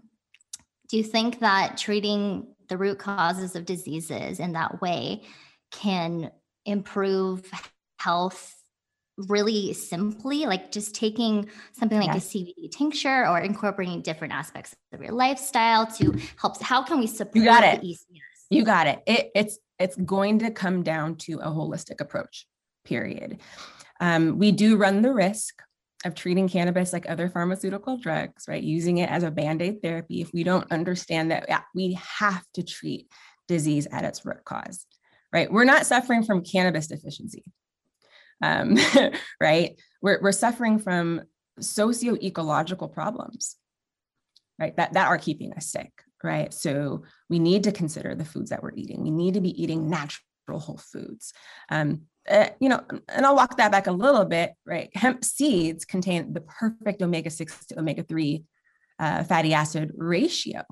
Do 0.89 0.97
you 0.97 1.03
think 1.03 1.41
that 1.41 1.77
treating 1.77 2.55
the 2.69 2.79
root 2.79 2.99
causes 2.99 3.57
of 3.57 3.67
diseases 3.67 4.41
in 4.41 4.53
that 4.53 4.81
way 4.81 5.23
can 5.71 6.31
improve 6.65 7.51
health 8.01 8.57
really 9.29 9.73
simply 9.75 10.47
like 10.47 10.73
just 10.73 10.95
taking 10.95 11.49
something 11.73 11.99
like 11.99 12.15
yes. 12.15 12.35
a 12.35 12.39
CBD 12.39 12.71
tincture 12.71 13.27
or 13.29 13.39
incorporating 13.41 14.01
different 14.01 14.33
aspects 14.33 14.75
of 14.93 15.03
your 15.03 15.13
lifestyle 15.13 15.87
to 15.87 16.19
help 16.37 16.61
how 16.63 16.83
can 16.83 16.99
we 16.99 17.07
support 17.07 17.37
you 17.37 17.45
got 17.45 17.63
it 17.63 17.85
you 18.51 18.65
got 18.65 18.87
it. 18.87 19.01
it 19.07 19.31
it's 19.35 19.59
it's 19.79 19.97
going 19.97 20.41
to 20.41 20.51
come 20.51 20.83
down 20.83 21.17
to 21.17 21.39
a 21.39 21.47
holistic 21.47 22.01
approach 22.01 22.47
period. 22.85 23.41
Um, 24.01 24.39
we 24.39 24.53
do 24.53 24.77
run 24.77 25.03
the 25.03 25.13
risk 25.13 25.63
of 26.05 26.15
treating 26.15 26.49
cannabis 26.49 26.93
like 26.93 27.09
other 27.09 27.29
pharmaceutical 27.29 27.99
drugs, 27.99 28.47
right? 28.49 28.63
Using 28.63 28.99
it 28.99 29.11
as 29.11 29.23
a 29.23 29.31
band 29.31 29.63
aid 29.63 29.83
therapy 29.83 30.21
if 30.21 30.33
we 30.33 30.45
don't 30.45 30.71
understand 30.73 31.31
that 31.31 31.47
yeah, 31.49 31.61
we 31.75 31.99
have 32.19 32.45
to 32.55 32.63
treat 32.63 33.11
disease 33.49 33.87
at 33.93 34.05
its 34.05 34.25
root 34.25 34.45
cause, 34.45 34.87
right? 35.33 35.51
We're 35.51 35.65
not 35.65 35.87
suffering 35.87 36.25
from 36.25 36.45
cannabis 36.45 36.87
deficiency, 36.87 37.45
um, 38.43 38.77
right? 39.41 39.81
We're, 40.03 40.21
we're 40.21 40.33
suffering 40.33 40.79
from 40.79 41.23
socio-ecological 41.61 42.89
problems, 42.89 43.57
right? 44.59 44.77
That, 44.77 44.95
that 44.95 45.09
are 45.09 45.19
keeping 45.19 45.53
us 45.55 45.67
sick, 45.67 45.93
right? 46.23 46.53
So 46.53 47.05
we 47.29 47.39
need 47.39 47.65
to 47.65 47.73
consider 47.73 48.15
the 48.15 48.25
foods 48.25 48.51
that 48.51 48.63
we're 48.63 48.75
eating. 48.75 49.03
We 49.03 49.11
need 49.11 49.35
to 49.35 49.41
be 49.41 49.61
eating 49.63 49.91
natural 49.91 50.59
whole 50.59 50.81
foods. 50.93 51.33
Um, 51.71 52.03
uh, 52.29 52.49
you 52.61 52.69
know, 52.69 52.83
and 53.09 53.25
I'll 53.25 53.37
walk 53.37 53.57
that 53.57 53.73
back 53.73 53.87
a 53.87 53.93
little 53.93 54.25
bit, 54.25 54.53
right? 54.67 54.91
Hemp 54.95 55.25
seeds 55.25 55.85
contain 55.85 56.33
the 56.33 56.43
perfect 56.43 57.03
omega 57.03 57.31
6 57.31 57.67
to 57.67 57.79
omega 57.79 58.03
3 58.03 58.45
uh, 58.99 59.25
fatty 59.25 59.55
acid 59.55 59.93
ratio 59.97 60.63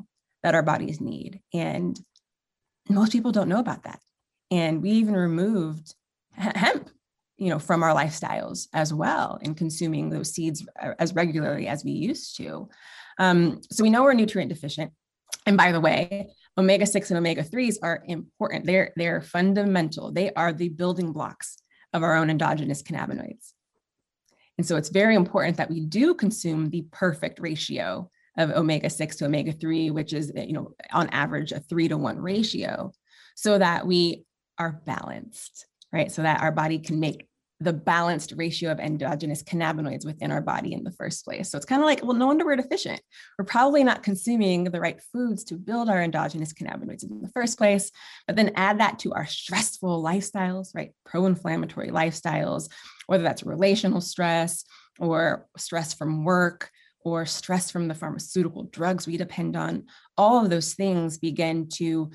that 0.42 0.54
our 0.54 0.62
bodies 0.62 1.00
need. 1.00 1.40
And 1.54 1.98
most 2.88 3.12
people 3.12 3.32
don't 3.32 3.48
know 3.48 3.58
about 3.58 3.84
that. 3.84 4.00
And 4.50 4.82
we 4.82 4.90
even 4.92 5.14
removed 5.14 5.94
hemp, 6.32 6.90
you 7.38 7.48
know, 7.48 7.58
from 7.58 7.82
our 7.82 7.94
lifestyles 7.94 8.66
as 8.74 8.92
well 8.92 9.38
in 9.42 9.54
consuming 9.54 10.10
those 10.10 10.32
seeds 10.32 10.66
uh, 10.82 10.92
as 10.98 11.14
regularly 11.14 11.68
as 11.68 11.84
we 11.84 11.92
used 11.92 12.36
to. 12.36 12.68
Um, 13.18 13.60
so 13.70 13.82
we 13.82 13.90
know 13.90 14.02
we're 14.02 14.12
nutrient 14.14 14.52
deficient. 14.52 14.92
And 15.46 15.56
by 15.56 15.72
the 15.72 15.80
way, 15.80 16.28
omega 16.58 16.84
6 16.84 17.10
and 17.10 17.18
omega 17.18 17.42
3s 17.42 17.76
are 17.82 18.02
important. 18.06 18.66
They're, 18.66 18.92
they're 18.96 19.22
fundamental. 19.22 20.12
They 20.12 20.32
are 20.32 20.52
the 20.52 20.68
building 20.68 21.12
blocks 21.12 21.58
of 21.92 22.02
our 22.02 22.16
own 22.16 22.28
endogenous 22.28 22.82
cannabinoids. 22.82 23.52
And 24.58 24.66
so 24.66 24.76
it's 24.76 24.88
very 24.88 25.14
important 25.14 25.56
that 25.56 25.70
we 25.70 25.80
do 25.80 26.14
consume 26.14 26.68
the 26.68 26.86
perfect 26.90 27.38
ratio 27.38 28.10
of 28.36 28.50
omega 28.50 28.90
6 28.90 29.16
to 29.16 29.26
omega 29.26 29.52
3, 29.52 29.90
which 29.90 30.12
is, 30.12 30.32
you 30.34 30.52
know, 30.52 30.74
on 30.92 31.08
average 31.10 31.52
a 31.52 31.60
three 31.60 31.88
to 31.88 31.96
one 31.96 32.18
ratio, 32.18 32.92
so 33.34 33.58
that 33.58 33.86
we 33.86 34.24
are 34.58 34.80
balanced, 34.84 35.66
right? 35.92 36.10
So 36.10 36.22
that 36.22 36.40
our 36.40 36.52
body 36.52 36.78
can 36.78 37.00
make 37.00 37.28
the 37.60 37.72
balanced 37.72 38.34
ratio 38.36 38.70
of 38.70 38.78
endogenous 38.78 39.42
cannabinoids 39.42 40.06
within 40.06 40.30
our 40.30 40.40
body 40.40 40.72
in 40.72 40.84
the 40.84 40.92
first 40.92 41.24
place. 41.24 41.50
So 41.50 41.56
it's 41.56 41.66
kind 41.66 41.82
of 41.82 41.86
like, 41.86 42.04
well, 42.04 42.14
no 42.14 42.26
wonder 42.26 42.44
we're 42.44 42.54
deficient. 42.54 43.00
We're 43.36 43.46
probably 43.46 43.82
not 43.82 44.04
consuming 44.04 44.64
the 44.64 44.80
right 44.80 45.00
foods 45.12 45.42
to 45.44 45.56
build 45.56 45.88
our 45.88 46.00
endogenous 46.00 46.52
cannabinoids 46.52 47.02
in 47.02 47.20
the 47.20 47.30
first 47.30 47.58
place. 47.58 47.90
But 48.28 48.36
then 48.36 48.52
add 48.54 48.78
that 48.78 49.00
to 49.00 49.12
our 49.12 49.26
stressful 49.26 50.02
lifestyles, 50.02 50.72
right? 50.72 50.92
Pro 51.04 51.26
inflammatory 51.26 51.88
lifestyles, 51.88 52.70
whether 53.06 53.24
that's 53.24 53.42
relational 53.42 54.00
stress 54.00 54.64
or 55.00 55.48
stress 55.56 55.94
from 55.94 56.24
work 56.24 56.70
or 57.00 57.26
stress 57.26 57.72
from 57.72 57.88
the 57.88 57.94
pharmaceutical 57.94 58.64
drugs 58.64 59.06
we 59.06 59.16
depend 59.16 59.56
on. 59.56 59.86
All 60.16 60.44
of 60.44 60.50
those 60.50 60.74
things 60.74 61.18
begin 61.18 61.68
to 61.74 62.10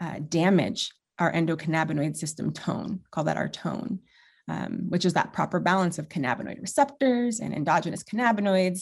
uh, 0.00 0.18
damage 0.28 0.90
our 1.18 1.32
endocannabinoid 1.32 2.16
system 2.16 2.52
tone, 2.52 3.00
call 3.10 3.24
that 3.24 3.36
our 3.36 3.48
tone 3.48 4.00
um, 4.48 4.86
which 4.88 5.04
is 5.04 5.12
that 5.12 5.32
proper 5.32 5.60
balance 5.60 5.98
of 5.98 6.08
cannabinoid 6.08 6.60
receptors 6.60 7.40
and 7.40 7.54
endogenous 7.54 8.02
cannabinoids 8.02 8.80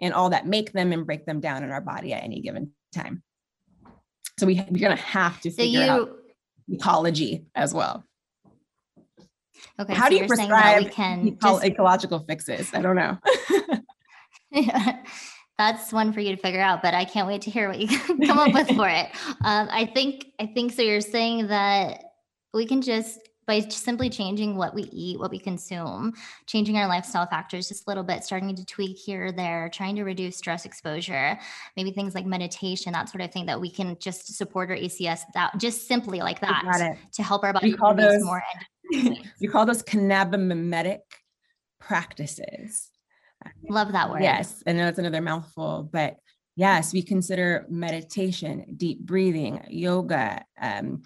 and 0.00 0.12
all 0.12 0.30
that 0.30 0.46
make 0.46 0.72
them 0.72 0.92
and 0.92 1.06
break 1.06 1.24
them 1.24 1.40
down 1.40 1.64
in 1.64 1.70
our 1.70 1.80
body 1.80 2.12
at 2.12 2.22
any 2.22 2.40
given 2.40 2.72
time. 2.94 3.22
So 4.38 4.46
we, 4.46 4.54
we're 4.70 4.78
going 4.78 4.96
to 4.96 5.02
have 5.02 5.40
to 5.40 5.50
figure 5.50 5.80
so 5.80 5.84
you, 5.84 5.90
out 5.90 6.10
ecology 6.68 7.46
as 7.54 7.72
well. 7.72 8.04
Okay. 9.80 9.94
How 9.94 10.04
so 10.04 10.10
do 10.10 10.16
you 10.16 10.26
prescribe 10.26 10.84
we 10.84 10.90
can 10.90 11.28
eco- 11.28 11.54
just... 11.54 11.64
ecological 11.64 12.18
fixes? 12.28 12.70
I 12.74 12.82
don't 12.82 12.96
know. 12.96 13.16
yeah, 14.50 15.02
that's 15.58 15.92
one 15.92 16.12
for 16.12 16.20
you 16.20 16.34
to 16.34 16.40
figure 16.40 16.60
out, 16.60 16.82
but 16.82 16.94
I 16.94 17.04
can't 17.04 17.26
wait 17.26 17.42
to 17.42 17.50
hear 17.50 17.68
what 17.68 17.78
you 17.78 17.88
come 18.26 18.38
up 18.38 18.52
with 18.52 18.68
for 18.76 18.88
it. 18.88 19.08
Um, 19.44 19.68
I 19.70 19.86
think 19.86 20.32
I 20.40 20.46
think 20.46 20.72
so. 20.72 20.82
You're 20.82 21.00
saying 21.00 21.48
that 21.48 22.02
we 22.52 22.66
can 22.66 22.82
just 22.82 23.20
by 23.46 23.60
simply 23.60 24.10
changing 24.10 24.56
what 24.56 24.74
we 24.74 24.82
eat, 24.84 25.20
what 25.20 25.30
we 25.30 25.38
consume, 25.38 26.12
changing 26.46 26.76
our 26.76 26.88
lifestyle 26.88 27.26
factors 27.26 27.68
just 27.68 27.86
a 27.86 27.90
little 27.90 28.02
bit, 28.02 28.24
starting 28.24 28.54
to 28.54 28.64
tweak 28.64 28.98
here 28.98 29.26
or 29.26 29.32
there, 29.32 29.70
trying 29.72 29.94
to 29.96 30.02
reduce 30.02 30.36
stress 30.36 30.64
exposure, 30.64 31.38
maybe 31.76 31.92
things 31.92 32.14
like 32.14 32.26
meditation, 32.26 32.92
that 32.92 33.08
sort 33.08 33.22
of 33.22 33.32
thing 33.32 33.46
that 33.46 33.60
we 33.60 33.70
can 33.70 33.96
just 34.00 34.36
support 34.36 34.70
our 34.70 34.76
ECS 34.76 35.20
that 35.34 35.56
just 35.58 35.86
simply 35.86 36.18
like 36.18 36.40
that 36.40 36.96
to 37.12 37.22
help 37.22 37.44
our 37.44 37.52
body 37.52 37.72
call 37.72 37.94
those, 37.94 38.24
more. 38.24 38.42
you 39.38 39.48
call 39.48 39.64
those 39.64 39.82
cannabimimetic 39.82 41.00
practices. 41.78 42.90
Love 43.68 43.92
that 43.92 44.10
word. 44.10 44.22
Yes. 44.22 44.62
I 44.66 44.72
know 44.72 44.88
it's 44.88 44.98
another 44.98 45.20
mouthful, 45.20 45.88
but 45.92 46.16
yes, 46.56 46.92
we 46.92 47.02
consider 47.02 47.66
meditation, 47.68 48.74
deep 48.76 49.00
breathing, 49.00 49.64
yoga, 49.68 50.44
um, 50.60 51.02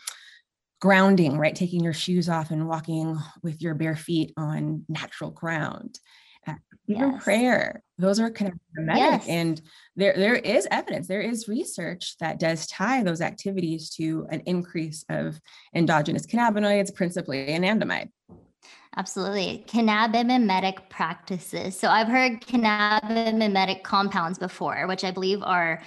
grounding, 0.81 1.37
right? 1.37 1.55
Taking 1.55 1.85
your 1.85 1.93
shoes 1.93 2.29
off 2.29 2.51
and 2.51 2.67
walking 2.67 3.17
with 3.43 3.61
your 3.61 3.75
bare 3.75 3.97
feet 3.97 4.33
on 4.37 4.85
natural 4.89 5.31
ground. 5.31 5.99
Uh, 6.47 6.55
even 6.89 7.13
yes. 7.13 7.23
prayer, 7.23 7.83
those 7.99 8.19
are 8.19 8.31
kind 8.31 8.53
of 8.53 8.59
yes. 8.97 9.29
and 9.29 9.61
there 9.95 10.15
there 10.17 10.35
is 10.35 10.67
evidence, 10.71 11.07
there 11.07 11.21
is 11.21 11.49
research 11.49 12.17
that 12.19 12.41
does 12.41 12.67
tie 12.67 13.03
those 13.03 13.21
activities 13.21 13.91
to 13.91 14.27
an 14.31 14.41
increase 14.47 15.05
of 15.11 15.39
endogenous 15.75 16.27
cannabinoids, 16.27 16.95
principally 16.95 17.47
anandamide. 17.49 18.09
Absolutely. 18.97 19.65
Cannabimimetic 19.69 20.89
practices. 20.89 21.79
So 21.79 21.89
I've 21.89 22.09
heard 22.09 22.41
cannabimimetic 22.41 23.83
compounds 23.85 24.39
before, 24.39 24.87
which 24.89 25.05
I 25.05 25.11
believe 25.13 25.43
are 25.43 25.81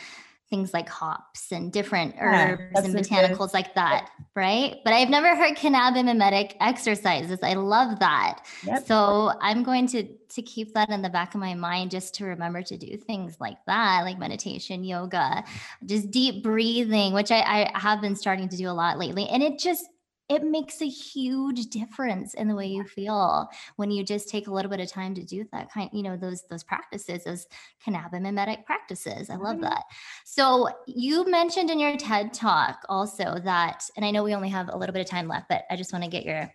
things 0.50 0.74
like 0.74 0.88
hops 0.88 1.52
and 1.52 1.72
different 1.74 2.16
Yeah, 2.22 2.56
herbs 2.56 2.62
and 2.76 2.96
substances. 2.96 3.10
botanicals 3.10 3.54
like 3.54 3.74
that, 3.74 4.10
right? 4.36 4.78
But 4.84 4.94
I've 4.94 5.10
never 5.10 5.36
heard 5.36 5.58
cannabimimetic 5.58 6.56
exercises. 6.62 7.40
I 7.42 7.56
love 7.56 8.00
that. 8.00 8.46
Yep. 8.64 8.86
So 8.86 9.34
I'm 9.42 9.64
going 9.64 9.88
to 9.88 10.04
to 10.04 10.42
keep 10.42 10.74
that 10.74 10.90
in 10.90 11.02
the 11.02 11.10
back 11.10 11.36
of 11.36 11.40
my 11.42 11.54
mind 11.54 11.92
just 11.92 12.16
to 12.16 12.26
remember 12.26 12.62
to 12.64 12.78
do 12.78 12.98
things 12.98 13.38
like 13.40 13.58
that, 13.68 14.02
like 14.04 14.18
meditation, 14.18 14.84
yoga, 14.84 15.44
just 15.86 16.10
deep 16.10 16.44
breathing, 16.44 17.14
which 17.14 17.32
I, 17.32 17.70
I 17.74 17.80
have 17.80 18.02
been 18.02 18.16
starting 18.16 18.50
to 18.50 18.58
do 18.58 18.70
a 18.70 18.74
lot 18.74 18.98
lately. 18.98 19.28
And 19.30 19.44
it 19.44 19.60
just 19.60 19.86
it 20.30 20.44
makes 20.44 20.82
a 20.82 20.88
huge 20.88 21.68
difference 21.68 22.34
in 22.34 22.48
the 22.48 22.56
way 22.56 22.68
you 22.68 22.84
feel 22.86 23.48
when 23.76 23.92
you 23.92 24.04
just 24.04 24.30
take 24.30 24.48
a 24.48 24.54
little 24.54 24.70
bit 24.72 24.80
of 24.80 24.90
time 24.90 25.14
to 25.16 25.24
do 25.24 25.46
that 25.52 25.72
kind, 25.72 25.90
you 25.94 26.04
know, 26.04 26.16
those 26.18 26.44
those 26.50 26.64
practices, 26.64 27.24
those 27.26 27.46
cannabimimetic 27.86 28.66
practices. 28.66 29.30
I 29.30 29.36
love 29.36 29.58
Mhm. 29.58 29.62
that. 29.62 29.84
So 30.26 30.70
you 30.88 31.30
mentioned 31.30 31.70
in 31.70 31.80
your 31.80 31.98
TED 31.98 32.34
talk 32.34 32.84
also 32.90 33.40
that, 33.44 33.84
and 33.96 34.06
I 34.06 34.12
know 34.12 34.24
we 34.24 34.34
only 34.36 34.50
have 34.50 34.70
a 34.70 34.78
little 34.78 34.94
bit 34.94 35.02
of 35.02 35.08
time 35.08 35.28
left, 35.28 35.50
but 35.50 35.66
I 35.70 35.76
just 35.76 35.92
want 35.94 36.04
to 36.06 36.10
get 36.10 36.26
your 36.26 36.54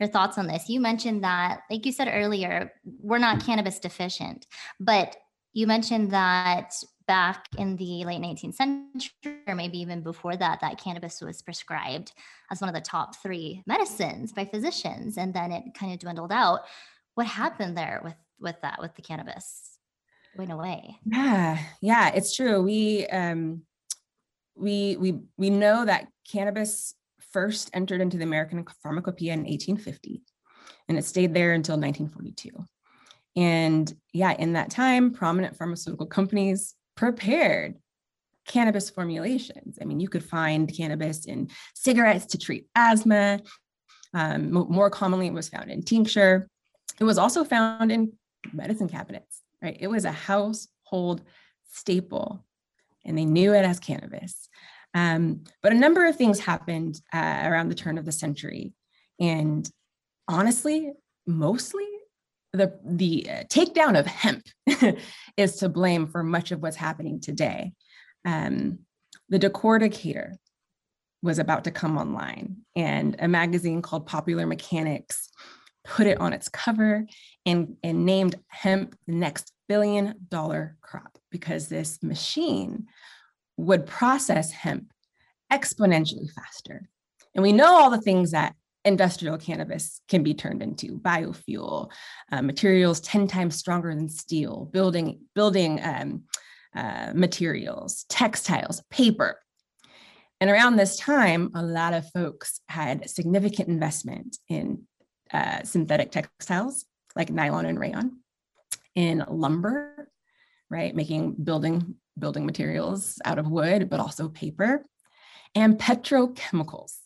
your 0.00 0.08
thoughts 0.08 0.38
on 0.38 0.46
this. 0.46 0.68
You 0.68 0.80
mentioned 0.80 1.22
that, 1.22 1.60
like 1.70 1.86
you 1.86 1.92
said 1.92 2.08
earlier, 2.12 2.72
we're 2.84 3.18
not 3.18 3.44
cannabis 3.44 3.78
deficient, 3.78 4.46
but 4.80 5.16
you 5.52 5.66
mentioned 5.66 6.10
that 6.12 6.72
back 7.10 7.48
in 7.58 7.74
the 7.74 8.04
late 8.04 8.20
19th 8.20 8.54
century, 8.54 9.40
or 9.48 9.56
maybe 9.56 9.80
even 9.80 10.00
before 10.00 10.36
that, 10.36 10.60
that 10.60 10.78
cannabis 10.78 11.20
was 11.20 11.42
prescribed 11.42 12.12
as 12.52 12.60
one 12.60 12.68
of 12.68 12.74
the 12.74 12.80
top 12.80 13.16
three 13.16 13.64
medicines 13.66 14.32
by 14.32 14.44
physicians, 14.44 15.18
and 15.18 15.34
then 15.34 15.50
it 15.50 15.64
kind 15.74 15.92
of 15.92 15.98
dwindled 15.98 16.30
out. 16.30 16.60
What 17.16 17.26
happened 17.26 17.76
there 17.76 18.00
with 18.04 18.14
with 18.38 18.54
that, 18.62 18.78
with 18.80 18.94
the 18.94 19.02
cannabis? 19.02 19.76
Went 20.36 20.52
away. 20.52 20.98
Yeah, 21.04 21.58
yeah, 21.82 22.12
it's 22.14 22.36
true. 22.36 22.62
We 22.62 23.08
um 23.08 23.62
we 24.54 24.96
we 24.96 25.18
we 25.36 25.50
know 25.50 25.84
that 25.84 26.06
cannabis 26.30 26.94
first 27.32 27.70
entered 27.74 28.00
into 28.00 28.18
the 28.18 28.24
American 28.24 28.64
Pharmacopoeia 28.84 29.32
in 29.32 29.40
1850 29.40 30.22
and 30.88 30.96
it 30.96 31.04
stayed 31.04 31.34
there 31.34 31.54
until 31.54 31.74
1942. 31.74 32.50
And 33.34 33.92
yeah, 34.12 34.32
in 34.38 34.52
that 34.52 34.70
time, 34.70 35.12
prominent 35.12 35.56
pharmaceutical 35.56 36.06
companies 36.06 36.76
prepared 37.00 37.76
cannabis 38.46 38.90
formulations. 38.90 39.78
I 39.80 39.86
mean, 39.86 40.00
you 40.00 40.08
could 40.10 40.22
find 40.22 40.70
cannabis 40.70 41.24
in 41.24 41.48
cigarettes 41.74 42.26
to 42.26 42.38
treat 42.38 42.66
asthma. 42.74 43.40
Um, 44.12 44.52
more 44.52 44.90
commonly, 44.90 45.28
it 45.28 45.32
was 45.32 45.48
found 45.48 45.70
in 45.70 45.82
tincture. 45.82 46.46
It 47.00 47.04
was 47.04 47.16
also 47.16 47.42
found 47.42 47.90
in 47.90 48.12
medicine 48.52 48.90
cabinets, 48.90 49.40
right? 49.62 49.78
It 49.80 49.86
was 49.86 50.04
a 50.04 50.12
household 50.12 51.22
staple, 51.70 52.44
and 53.06 53.16
they 53.16 53.24
knew 53.24 53.54
it 53.54 53.64
as 53.64 53.80
cannabis. 53.80 54.50
Um, 54.92 55.44
but 55.62 55.72
a 55.72 55.76
number 55.76 56.06
of 56.06 56.16
things 56.16 56.38
happened 56.38 57.00
uh, 57.14 57.40
around 57.44 57.70
the 57.70 57.74
turn 57.74 57.96
of 57.96 58.04
the 58.04 58.12
century, 58.12 58.74
and 59.18 59.66
honestly, 60.28 60.92
mostly 61.26 61.88
the 62.52 62.78
the 62.84 63.26
uh, 63.28 63.44
takedown 63.44 63.98
of 63.98 64.06
hemp 64.06 64.44
is 65.36 65.56
to 65.56 65.68
blame 65.68 66.06
for 66.06 66.22
much 66.22 66.50
of 66.50 66.60
what's 66.60 66.76
happening 66.76 67.20
today. 67.20 67.72
Um, 68.24 68.80
the 69.28 69.38
Decorticator 69.38 70.34
was 71.22 71.38
about 71.38 71.64
to 71.64 71.70
come 71.70 71.96
online, 71.96 72.58
and 72.74 73.16
a 73.18 73.28
magazine 73.28 73.82
called 73.82 74.06
Popular 74.06 74.46
Mechanics 74.46 75.30
put 75.84 76.06
it 76.06 76.20
on 76.20 76.32
its 76.32 76.48
cover 76.48 77.06
and, 77.46 77.76
and 77.82 78.04
named 78.04 78.36
hemp 78.48 78.96
the 79.06 79.14
next 79.14 79.52
billion 79.68 80.14
dollar 80.28 80.76
crop 80.80 81.18
because 81.30 81.68
this 81.68 82.02
machine 82.02 82.86
would 83.56 83.86
process 83.86 84.50
hemp 84.50 84.92
exponentially 85.52 86.30
faster. 86.30 86.88
And 87.34 87.42
we 87.42 87.52
know 87.52 87.74
all 87.76 87.90
the 87.90 88.00
things 88.00 88.32
that 88.32 88.54
industrial 88.84 89.38
cannabis 89.38 90.00
can 90.08 90.22
be 90.22 90.34
turned 90.34 90.62
into 90.62 90.98
biofuel, 90.98 91.90
uh, 92.32 92.42
materials 92.42 93.00
10 93.00 93.26
times 93.26 93.56
stronger 93.56 93.94
than 93.94 94.08
steel, 94.08 94.68
building, 94.72 95.20
building 95.34 95.80
um, 95.82 96.22
uh, 96.74 97.12
materials, 97.14 98.04
textiles, 98.08 98.82
paper. 98.90 99.40
And 100.40 100.48
around 100.48 100.76
this 100.76 100.96
time, 100.96 101.50
a 101.54 101.62
lot 101.62 101.92
of 101.92 102.10
folks 102.10 102.60
had 102.68 103.10
significant 103.10 103.68
investment 103.68 104.38
in 104.48 104.84
uh, 105.32 105.62
synthetic 105.64 106.10
textiles 106.10 106.86
like 107.14 107.30
nylon 107.30 107.66
and 107.66 107.78
rayon, 107.78 108.20
in 108.94 109.24
lumber, 109.28 110.08
right, 110.70 110.94
making 110.94 111.34
building 111.34 111.96
building 112.18 112.44
materials 112.44 113.18
out 113.24 113.38
of 113.38 113.48
wood, 113.48 113.88
but 113.88 114.00
also 114.00 114.28
paper, 114.28 114.84
and 115.54 115.78
petrochemicals, 115.78 116.96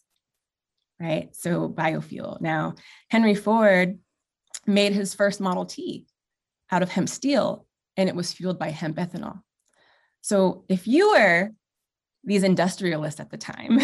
right? 1.04 1.36
So 1.36 1.68
biofuel. 1.68 2.40
Now, 2.40 2.76
Henry 3.10 3.34
Ford 3.34 3.98
made 4.66 4.92
his 4.92 5.14
first 5.14 5.40
Model 5.40 5.66
T 5.66 6.06
out 6.70 6.82
of 6.82 6.88
hemp 6.88 7.08
steel, 7.08 7.66
and 7.96 8.08
it 8.08 8.16
was 8.16 8.32
fueled 8.32 8.58
by 8.58 8.70
hemp 8.70 8.96
ethanol. 8.96 9.40
So 10.22 10.64
if 10.68 10.88
you 10.88 11.12
were 11.12 11.50
these 12.24 12.42
industrialists 12.42 13.20
at 13.20 13.30
the 13.30 13.36
time, 13.36 13.78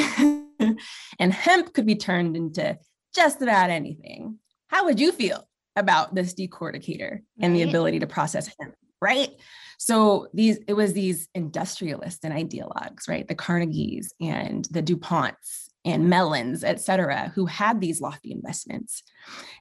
and 1.19 1.33
hemp 1.33 1.75
could 1.75 1.85
be 1.85 1.97
turned 1.97 2.37
into 2.37 2.79
just 3.15 3.43
about 3.43 3.69
anything, 3.69 4.39
how 4.69 4.87
would 4.87 4.99
you 4.99 5.13
feel 5.13 5.47
about 5.77 6.15
this 6.15 6.33
decorticator 6.33 7.21
and 7.39 7.55
the 7.55 7.63
ability 7.63 7.99
to 7.99 8.07
process 8.07 8.51
hemp, 8.59 8.75
right? 9.03 9.31
So 9.79 10.29
these 10.33 10.59
it 10.67 10.73
was 10.73 10.95
these 10.95 11.29
industrialists 11.35 12.25
and 12.25 12.33
ideologues, 12.35 13.09
right? 13.09 13.29
The 13.29 13.35
Carnegies 13.35 14.13
and 14.21 14.65
the 14.71 14.83
DuPonts 14.83 15.70
and 15.85 16.11
Mellons, 16.11 16.63
et 16.63 16.81
cetera, 16.81 17.33
who 17.35 17.47
had 17.47 17.81
these 17.81 18.01
lofty 18.01 18.33
investments. 18.33 19.03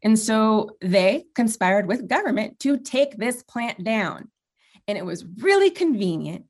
And 0.03 0.19
so 0.19 0.71
they 0.82 1.25
conspired 1.34 1.88
with 1.88 2.10
government 2.10 2.60
to 2.60 2.77
take 2.77 3.17
this 3.17 3.41
plant 3.43 3.84
down. 3.84 4.29
And 4.88 4.97
it 4.97 5.05
was 5.05 5.25
really 5.38 5.69
convenient 5.69 6.45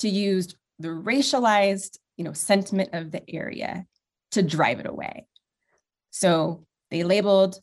to 0.00 0.08
use 0.08 0.54
the 0.78 0.88
racialized, 0.88 1.98
you 2.16 2.24
know, 2.24 2.32
sentiment 2.32 2.90
of 2.92 3.10
the 3.12 3.22
area 3.30 3.86
to 4.32 4.42
drive 4.42 4.80
it 4.80 4.86
away. 4.86 5.26
So 6.10 6.66
they 6.90 7.04
labeled 7.04 7.56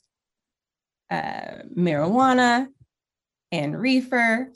uh, 1.12 1.63
marijuana 1.76 2.68
and 3.52 3.80
reefer 3.80 4.52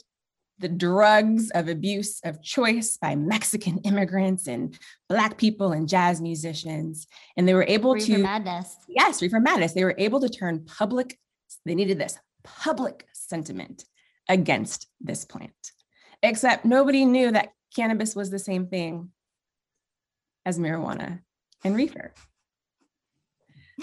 the 0.58 0.68
drugs 0.68 1.50
of 1.50 1.68
abuse 1.68 2.20
of 2.24 2.42
choice 2.42 2.96
by 2.96 3.14
Mexican 3.14 3.78
immigrants 3.84 4.46
and 4.46 4.78
Black 5.08 5.36
people 5.36 5.72
and 5.72 5.88
jazz 5.88 6.20
musicians. 6.20 7.06
And 7.36 7.48
they 7.48 7.54
were 7.54 7.66
able 7.68 7.94
Reefer 7.94 8.06
to, 8.06 8.18
madness. 8.18 8.76
yes, 8.88 9.20
reefer 9.20 9.40
madness. 9.40 9.72
They 9.72 9.84
were 9.84 9.96
able 9.98 10.20
to 10.20 10.28
turn 10.28 10.64
public, 10.64 11.18
they 11.64 11.74
needed 11.74 11.98
this 11.98 12.18
public 12.42 13.06
sentiment 13.12 13.84
against 14.28 14.88
this 15.00 15.24
plant. 15.24 15.72
Except 16.22 16.64
nobody 16.64 17.04
knew 17.04 17.30
that 17.32 17.50
cannabis 17.74 18.14
was 18.14 18.30
the 18.30 18.38
same 18.38 18.66
thing 18.66 19.10
as 20.46 20.58
marijuana 20.58 21.20
and 21.64 21.74
reefer. 21.74 22.14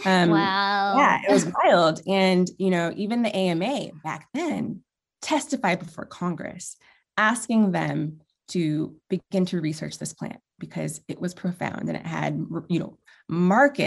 Um, 0.05 0.29
wow. 0.29 0.95
yeah, 0.97 1.19
it 1.27 1.31
was 1.31 1.51
wild. 1.63 2.01
And, 2.07 2.49
you 2.57 2.69
know, 2.69 2.93
even 2.95 3.23
the 3.23 3.35
AMA 3.35 3.89
back 4.03 4.29
then 4.33 4.83
testified 5.21 5.79
before 5.79 6.05
Congress, 6.05 6.77
asking 7.17 7.71
them 7.71 8.19
to 8.49 8.95
begin 9.09 9.45
to 9.45 9.61
research 9.61 9.97
this 9.97 10.13
plant 10.13 10.39
because 10.59 11.01
it 11.07 11.19
was 11.19 11.33
profound 11.33 11.87
and 11.87 11.97
it 11.97 12.05
had, 12.05 12.45
you 12.67 12.79
know, 12.79 12.97
marked 13.27 13.81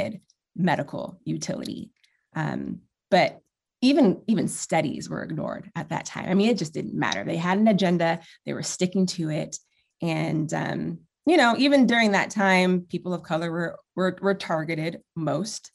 medical 0.56 1.20
utility. 1.24 1.90
Um, 2.34 2.80
but 3.10 3.40
even 3.80 4.22
even 4.26 4.48
studies 4.48 5.10
were 5.10 5.22
ignored 5.22 5.70
at 5.76 5.90
that 5.90 6.06
time. 6.06 6.26
I 6.28 6.34
mean, 6.34 6.48
it 6.48 6.58
just 6.58 6.72
didn't 6.72 6.94
matter. 6.94 7.22
They 7.22 7.36
had 7.36 7.58
an 7.58 7.68
agenda. 7.68 8.20
They 8.46 8.54
were 8.54 8.62
sticking 8.62 9.04
to 9.06 9.30
it, 9.30 9.58
and 10.00 10.52
um, 10.54 11.00
you 11.26 11.36
know, 11.36 11.54
even 11.58 11.86
during 11.86 12.12
that 12.12 12.30
time, 12.30 12.86
people 12.88 13.12
of 13.12 13.22
color 13.22 13.50
were 13.52 13.78
were, 13.94 14.16
were 14.20 14.34
targeted 14.34 15.02
most. 15.14 15.70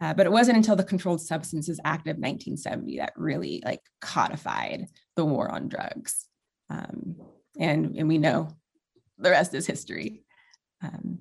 Uh, 0.00 0.14
but 0.14 0.26
it 0.26 0.32
wasn't 0.32 0.56
until 0.56 0.76
the 0.76 0.84
Controlled 0.84 1.20
Substances 1.20 1.80
Act 1.84 2.06
of 2.06 2.16
1970 2.16 2.98
that 2.98 3.12
really 3.16 3.62
like 3.64 3.80
codified 4.00 4.86
the 5.16 5.24
war 5.24 5.50
on 5.50 5.68
drugs. 5.68 6.26
Um, 6.70 7.16
and, 7.58 7.96
and 7.96 8.08
we 8.08 8.18
know 8.18 8.48
the 9.18 9.30
rest 9.30 9.54
is 9.54 9.66
history. 9.66 10.22
Um, 10.82 11.18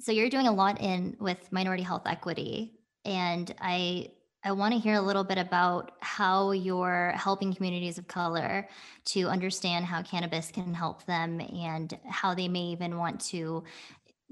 So 0.00 0.12
you're 0.12 0.30
doing 0.30 0.48
a 0.48 0.52
lot 0.52 0.80
in 0.80 1.16
with 1.20 1.52
minority 1.52 1.82
health 1.82 2.02
equity, 2.06 2.74
and 3.04 3.54
I 3.60 4.08
I 4.44 4.50
want 4.50 4.74
to 4.74 4.80
hear 4.80 4.94
a 4.94 5.00
little 5.00 5.22
bit 5.22 5.38
about 5.38 5.92
how 6.00 6.50
you're 6.50 7.12
helping 7.14 7.54
communities 7.54 7.96
of 7.98 8.08
color 8.08 8.68
to 9.06 9.28
understand 9.28 9.84
how 9.84 10.02
cannabis 10.02 10.50
can 10.50 10.74
help 10.74 11.06
them 11.06 11.40
and 11.40 11.96
how 12.04 12.34
they 12.34 12.48
may 12.48 12.64
even 12.64 12.98
want 12.98 13.20
to 13.26 13.62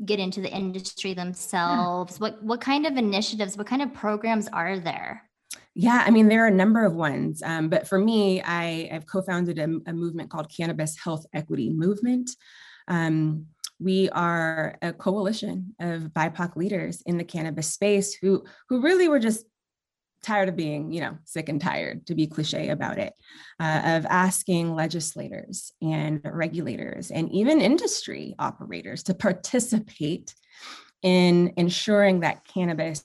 get 0.04 0.18
into 0.18 0.40
the 0.40 0.50
industry 0.50 1.14
themselves. 1.14 2.18
What 2.20 2.42
what 2.42 2.60
kind 2.60 2.86
of 2.86 2.96
initiatives, 2.96 3.56
what 3.56 3.66
kind 3.66 3.82
of 3.82 3.92
programs 3.92 4.48
are 4.48 4.78
there 4.78 5.22
Yeah, 5.74 6.02
I 6.06 6.10
mean, 6.10 6.28
there 6.28 6.44
are 6.44 6.48
a 6.48 6.62
number 6.62 6.84
of 6.84 6.94
ones, 6.94 7.42
um, 7.42 7.68
but 7.68 7.86
for 7.86 7.98
me, 7.98 8.42
I, 8.42 8.88
have 8.90 9.06
co-founded 9.06 9.58
a, 9.58 9.68
a, 9.90 9.92
movement 9.92 10.30
called 10.30 10.52
Cannabis 10.54 10.96
Health 10.98 11.26
Equity 11.32 11.70
Movement. 11.70 12.30
Um, 12.88 13.46
we 13.78 14.10
are 14.10 14.76
a 14.82 14.92
coalition 14.92 15.74
of 15.80 16.12
BIPOC 16.12 16.56
leaders 16.56 17.02
in 17.06 17.16
the 17.16 17.24
cannabis 17.24 17.72
space 17.72 18.14
who, 18.14 18.44
who 18.68 18.82
really 18.82 19.08
were 19.08 19.18
just 19.18 19.46
tired 20.22 20.48
of 20.48 20.56
being, 20.56 20.92
you 20.92 21.00
know, 21.00 21.16
sick 21.24 21.48
and 21.48 21.60
tired, 21.60 22.06
to 22.06 22.14
be 22.14 22.26
cliche 22.26 22.68
about 22.68 22.98
it, 22.98 23.14
uh, 23.58 23.82
of 23.84 24.06
asking 24.06 24.74
legislators 24.74 25.72
and 25.80 26.20
regulators 26.24 27.10
and 27.10 27.30
even 27.32 27.60
industry 27.60 28.34
operators 28.38 29.02
to 29.04 29.14
participate 29.14 30.34
in 31.02 31.52
ensuring 31.56 32.20
that 32.20 32.44
cannabis 32.44 33.04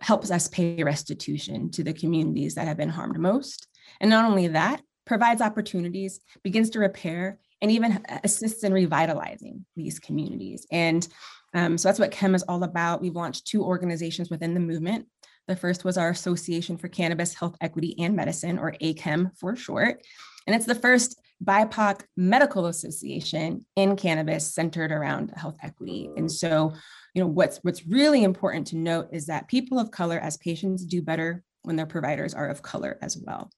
helps 0.00 0.30
us 0.30 0.48
pay 0.48 0.82
restitution 0.82 1.70
to 1.70 1.82
the 1.82 1.92
communities 1.92 2.54
that 2.54 2.66
have 2.66 2.76
been 2.76 2.88
harmed 2.88 3.18
most. 3.18 3.66
And 4.00 4.10
not 4.10 4.24
only 4.24 4.48
that, 4.48 4.80
provides 5.04 5.40
opportunities, 5.40 6.20
begins 6.44 6.70
to 6.70 6.78
repair, 6.78 7.38
and 7.60 7.70
even 7.70 8.04
assists 8.22 8.62
in 8.62 8.72
revitalizing 8.72 9.64
these 9.74 9.98
communities. 9.98 10.66
And 10.70 11.06
um, 11.54 11.78
so 11.78 11.88
that's 11.88 11.98
what 11.98 12.12
Chem 12.12 12.34
is 12.34 12.44
all 12.44 12.62
about. 12.62 13.00
We've 13.00 13.16
launched 13.16 13.46
two 13.46 13.64
organizations 13.64 14.30
within 14.30 14.54
the 14.54 14.60
movement. 14.60 15.06
The 15.48 15.56
first 15.56 15.84
was 15.84 15.98
our 15.98 16.10
Association 16.10 16.76
for 16.76 16.88
Cannabis 16.88 17.34
Health 17.34 17.56
Equity 17.60 17.96
and 17.98 18.14
Medicine, 18.14 18.58
or 18.58 18.76
ACHEM 18.80 19.36
for 19.36 19.56
short. 19.56 20.02
And 20.46 20.54
it's 20.54 20.66
the 20.66 20.74
first 20.74 21.20
BIPOC 21.44 22.02
medical 22.16 22.66
association 22.66 23.64
in 23.76 23.96
cannabis 23.96 24.54
centered 24.54 24.92
around 24.92 25.32
health 25.36 25.56
equity. 25.62 26.10
And 26.16 26.30
so 26.30 26.74
you 27.14 27.24
know, 27.24 27.28
what's 27.28 27.58
what's 27.58 27.86
really 27.86 28.22
important 28.22 28.68
to 28.68 28.76
note 28.76 29.08
is 29.12 29.26
that 29.26 29.48
people 29.48 29.78
of 29.78 29.90
color 29.90 30.20
as 30.20 30.36
patients 30.36 30.84
do 30.84 31.02
better 31.02 31.42
when 31.62 31.74
their 31.74 31.86
providers 31.86 32.32
are 32.32 32.48
of 32.48 32.62
color 32.62 32.96
as 33.02 33.16
well. 33.18 33.50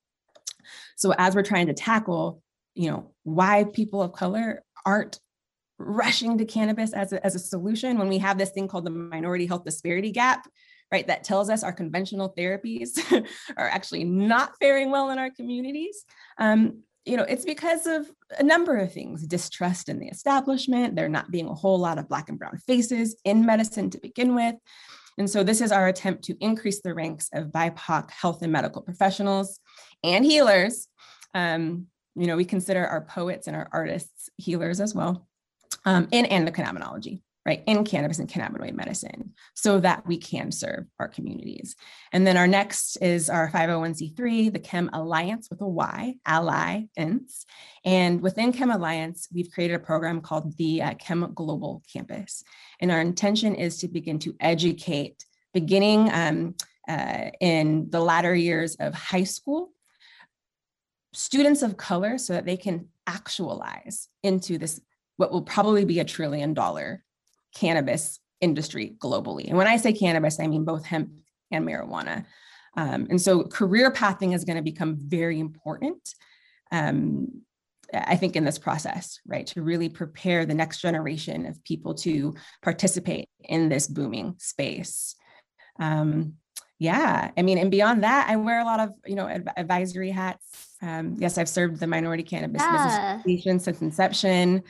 So 0.96 1.12
as 1.18 1.34
we're 1.34 1.42
trying 1.42 1.66
to 1.66 1.74
tackle, 1.74 2.42
you 2.74 2.90
know, 2.90 3.12
why 3.24 3.64
people 3.64 4.02
of 4.02 4.12
color 4.12 4.62
aren't 4.86 5.20
rushing 5.78 6.38
to 6.38 6.44
cannabis 6.44 6.92
as 6.92 7.12
a, 7.12 7.24
as 7.24 7.34
a 7.34 7.38
solution 7.38 7.98
when 7.98 8.08
we 8.08 8.18
have 8.18 8.38
this 8.38 8.50
thing 8.50 8.68
called 8.68 8.84
the 8.84 8.90
minority 8.90 9.46
health 9.46 9.64
disparity 9.64 10.10
gap, 10.10 10.46
right? 10.92 11.06
That 11.06 11.24
tells 11.24 11.50
us 11.50 11.62
our 11.62 11.72
conventional 11.72 12.34
therapies 12.36 12.98
are 13.56 13.68
actually 13.68 14.04
not 14.04 14.52
faring 14.58 14.90
well 14.90 15.10
in 15.10 15.18
our 15.18 15.30
communities. 15.30 16.04
Um, 16.38 16.82
you 17.04 17.16
know, 17.16 17.22
it's 17.22 17.44
because 17.44 17.86
of 17.86 18.10
a 18.38 18.42
number 18.42 18.76
of 18.76 18.92
things 18.92 19.26
distrust 19.26 19.88
in 19.88 19.98
the 19.98 20.08
establishment, 20.08 20.96
there 20.96 21.08
not 21.08 21.30
being 21.30 21.48
a 21.48 21.54
whole 21.54 21.78
lot 21.78 21.98
of 21.98 22.08
Black 22.08 22.28
and 22.28 22.38
Brown 22.38 22.58
faces 22.66 23.16
in 23.24 23.46
medicine 23.46 23.90
to 23.90 23.98
begin 23.98 24.34
with. 24.34 24.54
And 25.16 25.28
so, 25.28 25.42
this 25.42 25.60
is 25.60 25.72
our 25.72 25.88
attempt 25.88 26.24
to 26.24 26.36
increase 26.40 26.80
the 26.82 26.94
ranks 26.94 27.28
of 27.32 27.48
BIPOC 27.48 28.10
health 28.10 28.42
and 28.42 28.52
medical 28.52 28.82
professionals 28.82 29.58
and 30.04 30.24
healers. 30.24 30.88
Um, 31.34 31.86
you 32.16 32.26
know, 32.26 32.36
we 32.36 32.44
consider 32.44 32.86
our 32.86 33.02
poets 33.02 33.46
and 33.46 33.56
our 33.56 33.68
artists 33.72 34.28
healers 34.36 34.80
as 34.80 34.94
well, 34.94 35.26
um, 35.84 36.08
in 36.12 36.26
endocannabinology 36.26 37.22
right, 37.46 37.62
in 37.66 37.84
cannabis 37.84 38.18
and 38.18 38.28
cannabinoid 38.28 38.74
medicine 38.74 39.32
so 39.54 39.80
that 39.80 40.06
we 40.06 40.18
can 40.18 40.52
serve 40.52 40.84
our 40.98 41.08
communities. 41.08 41.74
And 42.12 42.26
then 42.26 42.36
our 42.36 42.46
next 42.46 42.96
is 42.96 43.30
our 43.30 43.50
501c3, 43.50 44.52
the 44.52 44.58
CHEM 44.58 44.90
Allyance 44.92 45.48
with 45.48 45.60
a 45.62 45.66
Y, 45.66 46.16
Ally 46.26 46.84
Alliance. 46.96 47.46
And 47.84 48.20
within 48.20 48.52
CHEM 48.52 48.70
Allyance, 48.70 49.28
we've 49.32 49.50
created 49.50 49.74
a 49.74 49.78
program 49.78 50.20
called 50.20 50.56
the 50.58 50.82
uh, 50.82 50.94
Chem 50.94 51.32
Global 51.34 51.82
Campus. 51.90 52.44
And 52.80 52.90
our 52.90 53.00
intention 53.00 53.54
is 53.54 53.78
to 53.78 53.88
begin 53.88 54.18
to 54.20 54.36
educate 54.40 55.24
beginning 55.54 56.10
um, 56.12 56.54
uh, 56.88 57.30
in 57.40 57.88
the 57.90 58.00
latter 58.00 58.34
years 58.34 58.76
of 58.76 58.94
high 58.94 59.24
school 59.24 59.72
students 61.12 61.62
of 61.62 61.76
color 61.76 62.18
so 62.18 62.34
that 62.34 62.46
they 62.46 62.56
can 62.56 62.86
actualize 63.06 64.08
into 64.22 64.58
this 64.58 64.80
what 65.16 65.32
will 65.32 65.42
probably 65.42 65.84
be 65.84 65.98
a 65.98 66.04
trillion 66.04 66.54
dollar 66.54 67.02
cannabis 67.54 68.20
industry 68.40 68.94
globally. 68.98 69.48
And 69.48 69.56
when 69.56 69.66
I 69.66 69.76
say 69.76 69.92
cannabis, 69.92 70.40
I 70.40 70.46
mean 70.46 70.64
both 70.64 70.84
hemp 70.84 71.10
and 71.50 71.66
marijuana. 71.66 72.24
Um, 72.76 73.08
and 73.10 73.20
so 73.20 73.42
career 73.42 73.90
pathing 73.90 74.32
is 74.32 74.44
going 74.44 74.56
to 74.56 74.62
become 74.62 74.96
very 74.98 75.38
important. 75.40 76.14
Um, 76.70 77.42
I 77.92 78.16
think 78.16 78.36
in 78.36 78.44
this 78.44 78.58
process, 78.58 79.18
right, 79.26 79.46
to 79.48 79.62
really 79.62 79.88
prepare 79.88 80.46
the 80.46 80.54
next 80.54 80.80
generation 80.80 81.46
of 81.46 81.62
people 81.64 81.94
to 81.96 82.34
participate 82.62 83.28
in 83.40 83.68
this 83.68 83.88
booming 83.88 84.36
space. 84.38 85.16
Um, 85.80 86.34
yeah, 86.78 87.30
I 87.36 87.42
mean, 87.42 87.58
and 87.58 87.70
beyond 87.70 88.04
that, 88.04 88.28
I 88.28 88.36
wear 88.36 88.60
a 88.60 88.64
lot 88.64 88.80
of 88.80 88.90
you 89.04 89.14
know 89.14 89.26
adv- 89.26 89.52
advisory 89.56 90.10
hats. 90.10 90.68
Um, 90.80 91.16
yes, 91.18 91.36
I've 91.36 91.48
served 91.48 91.80
the 91.80 91.86
Minority 91.86 92.22
Cannabis 92.22 92.62
yeah. 92.62 92.72
Business 92.72 92.98
Association 92.98 93.60
since 93.60 93.82
inception. 93.82 94.62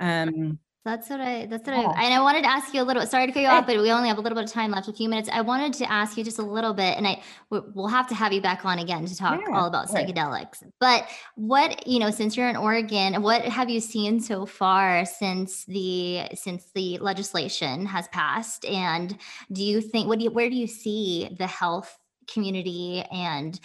Um, 0.00 0.58
that's 0.84 1.08
what 1.08 1.20
I, 1.20 1.46
that's 1.46 1.64
what 1.64 1.76
I, 1.76 1.84
oh. 1.84 1.92
and 1.92 2.12
I 2.12 2.20
wanted 2.20 2.42
to 2.42 2.50
ask 2.50 2.74
you 2.74 2.82
a 2.82 2.84
little, 2.84 3.06
sorry 3.06 3.26
to 3.26 3.32
cut 3.32 3.40
you 3.40 3.48
off, 3.48 3.66
but 3.66 3.78
we 3.78 3.92
only 3.92 4.08
have 4.08 4.18
a 4.18 4.20
little 4.20 4.34
bit 4.34 4.44
of 4.44 4.50
time 4.50 4.72
left, 4.72 4.88
a 4.88 4.92
few 4.92 5.08
minutes. 5.08 5.28
I 5.32 5.40
wanted 5.40 5.72
to 5.74 5.90
ask 5.90 6.16
you 6.16 6.24
just 6.24 6.40
a 6.40 6.42
little 6.42 6.74
bit, 6.74 6.98
and 6.98 7.06
I, 7.06 7.22
we'll 7.50 7.86
have 7.86 8.08
to 8.08 8.16
have 8.16 8.32
you 8.32 8.40
back 8.40 8.64
on 8.64 8.80
again 8.80 9.06
to 9.06 9.16
talk 9.16 9.40
yeah, 9.40 9.56
all 9.56 9.66
about 9.66 9.88
psychedelics. 9.88 10.64
But 10.80 11.08
what, 11.36 11.86
you 11.86 12.00
know, 12.00 12.10
since 12.10 12.36
you're 12.36 12.48
in 12.48 12.56
Oregon, 12.56 13.22
what 13.22 13.42
have 13.42 13.70
you 13.70 13.78
seen 13.78 14.18
so 14.20 14.44
far 14.44 15.04
since 15.04 15.64
the, 15.66 16.28
since 16.34 16.72
the 16.74 16.98
legislation 16.98 17.86
has 17.86 18.08
passed? 18.08 18.64
And 18.64 19.16
do 19.52 19.62
you 19.62 19.80
think, 19.80 20.08
what 20.08 20.18
do 20.18 20.24
you, 20.24 20.30
where 20.32 20.50
do 20.50 20.56
you 20.56 20.66
see 20.66 21.30
the 21.38 21.46
health 21.46 21.96
community 22.26 23.04
and 23.12 23.60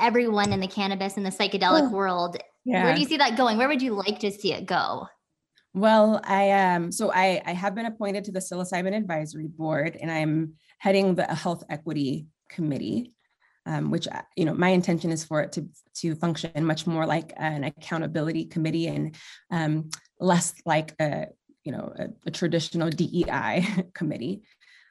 everyone 0.00 0.52
in 0.52 0.58
the 0.58 0.66
cannabis 0.66 1.16
and 1.16 1.24
the 1.24 1.30
psychedelic 1.30 1.88
oh. 1.88 1.90
world? 1.90 2.38
Yeah. 2.64 2.84
Where 2.84 2.94
do 2.94 3.00
you 3.00 3.06
see 3.06 3.18
that 3.18 3.36
going? 3.36 3.56
Where 3.56 3.68
would 3.68 3.82
you 3.82 3.94
like 3.94 4.18
to 4.20 4.32
see 4.32 4.52
it 4.52 4.66
go? 4.66 5.06
Well, 5.74 6.20
I 6.22 6.44
am. 6.44 6.84
Um, 6.84 6.92
so 6.92 7.10
I, 7.12 7.40
I 7.46 7.52
have 7.52 7.74
been 7.74 7.86
appointed 7.86 8.24
to 8.24 8.32
the 8.32 8.40
psilocybin 8.40 8.94
advisory 8.94 9.48
board, 9.48 9.96
and 9.98 10.10
I'm 10.10 10.54
heading 10.78 11.14
the 11.14 11.24
health 11.24 11.64
equity 11.70 12.26
committee, 12.50 13.14
um, 13.64 13.90
which 13.90 14.06
uh, 14.06 14.20
you 14.36 14.44
know 14.44 14.52
my 14.52 14.68
intention 14.68 15.10
is 15.10 15.24
for 15.24 15.40
it 15.40 15.52
to 15.52 15.66
to 15.96 16.14
function 16.14 16.66
much 16.66 16.86
more 16.86 17.06
like 17.06 17.32
an 17.36 17.64
accountability 17.64 18.44
committee 18.44 18.86
and 18.86 19.16
um, 19.50 19.88
less 20.20 20.52
like 20.66 20.94
a 21.00 21.28
you 21.64 21.72
know 21.72 21.90
a, 21.98 22.08
a 22.26 22.30
traditional 22.30 22.90
DEI 22.90 23.66
committee, 23.94 24.42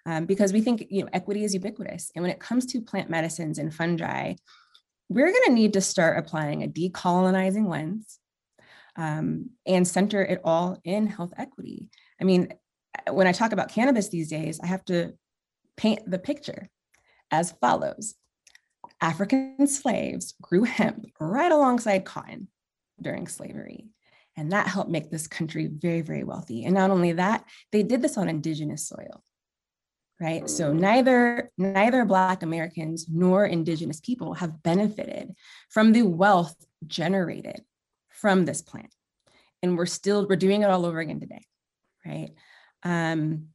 um, 0.08 0.26
because 0.26 0.52
we 0.52 0.62
think 0.62 0.88
you 0.90 1.04
know 1.04 1.10
equity 1.14 1.44
is 1.44 1.54
ubiquitous, 1.54 2.12
and 2.16 2.24
when 2.24 2.32
it 2.32 2.40
comes 2.40 2.66
to 2.66 2.82
plant 2.82 3.08
medicines 3.08 3.60
and 3.60 3.72
fungi, 3.72 4.34
we're 5.10 5.32
going 5.32 5.46
to 5.46 5.54
need 5.54 5.74
to 5.74 5.82
start 5.82 6.18
applying 6.18 6.64
a 6.64 6.68
decolonizing 6.68 7.70
lens 7.70 8.18
um, 8.98 9.52
and 9.66 9.88
center 9.88 10.22
it 10.22 10.42
all 10.44 10.78
in 10.84 11.08
health 11.08 11.34
equity. 11.38 11.90
I 12.20 12.24
mean, 12.24 12.54
when 13.10 13.28
I 13.28 13.32
talk 13.32 13.52
about 13.52 13.72
cannabis 13.72 14.10
these 14.10 14.30
days, 14.30 14.60
I 14.62 14.68
have 14.68 14.84
to 14.86 15.14
paint 15.78 16.10
the 16.10 16.20
picture 16.20 16.70
as 17.32 17.54
follows 17.54 18.16
African 19.02 19.68
slaves 19.68 20.36
grew 20.42 20.64
hemp 20.64 21.06
right 21.20 21.52
alongside 21.52 22.06
cotton 22.06 22.48
during 23.02 23.28
slavery. 23.28 23.88
And 24.38 24.52
that 24.52 24.68
helped 24.68 24.92
make 24.92 25.10
this 25.10 25.28
country 25.28 25.68
very, 25.68 26.02
very 26.02 26.24
wealthy. 26.24 26.64
And 26.64 26.74
not 26.76 26.92
only 26.92 27.14
that, 27.14 27.44
they 27.72 27.84
did 27.84 28.02
this 28.02 28.18
on 28.18 28.30
indigenous 28.30 28.88
soil. 28.88 29.24
Right. 30.20 30.48
So 30.48 30.72
neither 30.72 31.52
neither 31.58 32.06
Black 32.06 32.44
Americans 32.44 33.08
nor 33.12 33.44
indigenous 33.44 34.00
people 34.00 34.36
have 34.36 34.62
benefited 34.62 35.34
from 35.72 35.94
the 35.94 36.04
wealth 36.04 36.56
generated 36.86 37.64
from 38.22 38.46
this 38.46 38.62
plant. 38.62 38.94
And 39.64 39.78
we're 39.78 39.88
still, 39.88 40.28
we're 40.28 40.36
doing 40.36 40.62
it 40.62 40.70
all 40.70 40.86
over 40.86 41.00
again 41.00 41.20
today, 41.20 41.46
right? 42.06 42.30
Um, 42.84 43.48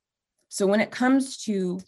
so 0.49 0.67
when 0.67 0.81
it 0.81 0.91
comes 0.91 1.39
to 1.45 1.81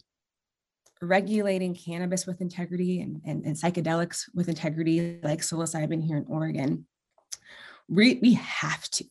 regulating 1.01 1.75
cannabis 1.75 2.25
with 2.25 2.41
integrity 2.41 3.01
and, 3.01 3.21
and, 3.25 3.45
and 3.45 3.55
psychedelics 3.55 4.23
with 4.33 4.49
integrity, 4.49 5.19
like 5.23 5.41
psilocybin 5.41 6.03
here 6.03 6.17
in 6.17 6.25
Oregon, 6.27 6.85
we, 7.87 8.19
we 8.21 8.33
have 8.33 8.83
to 8.91 9.05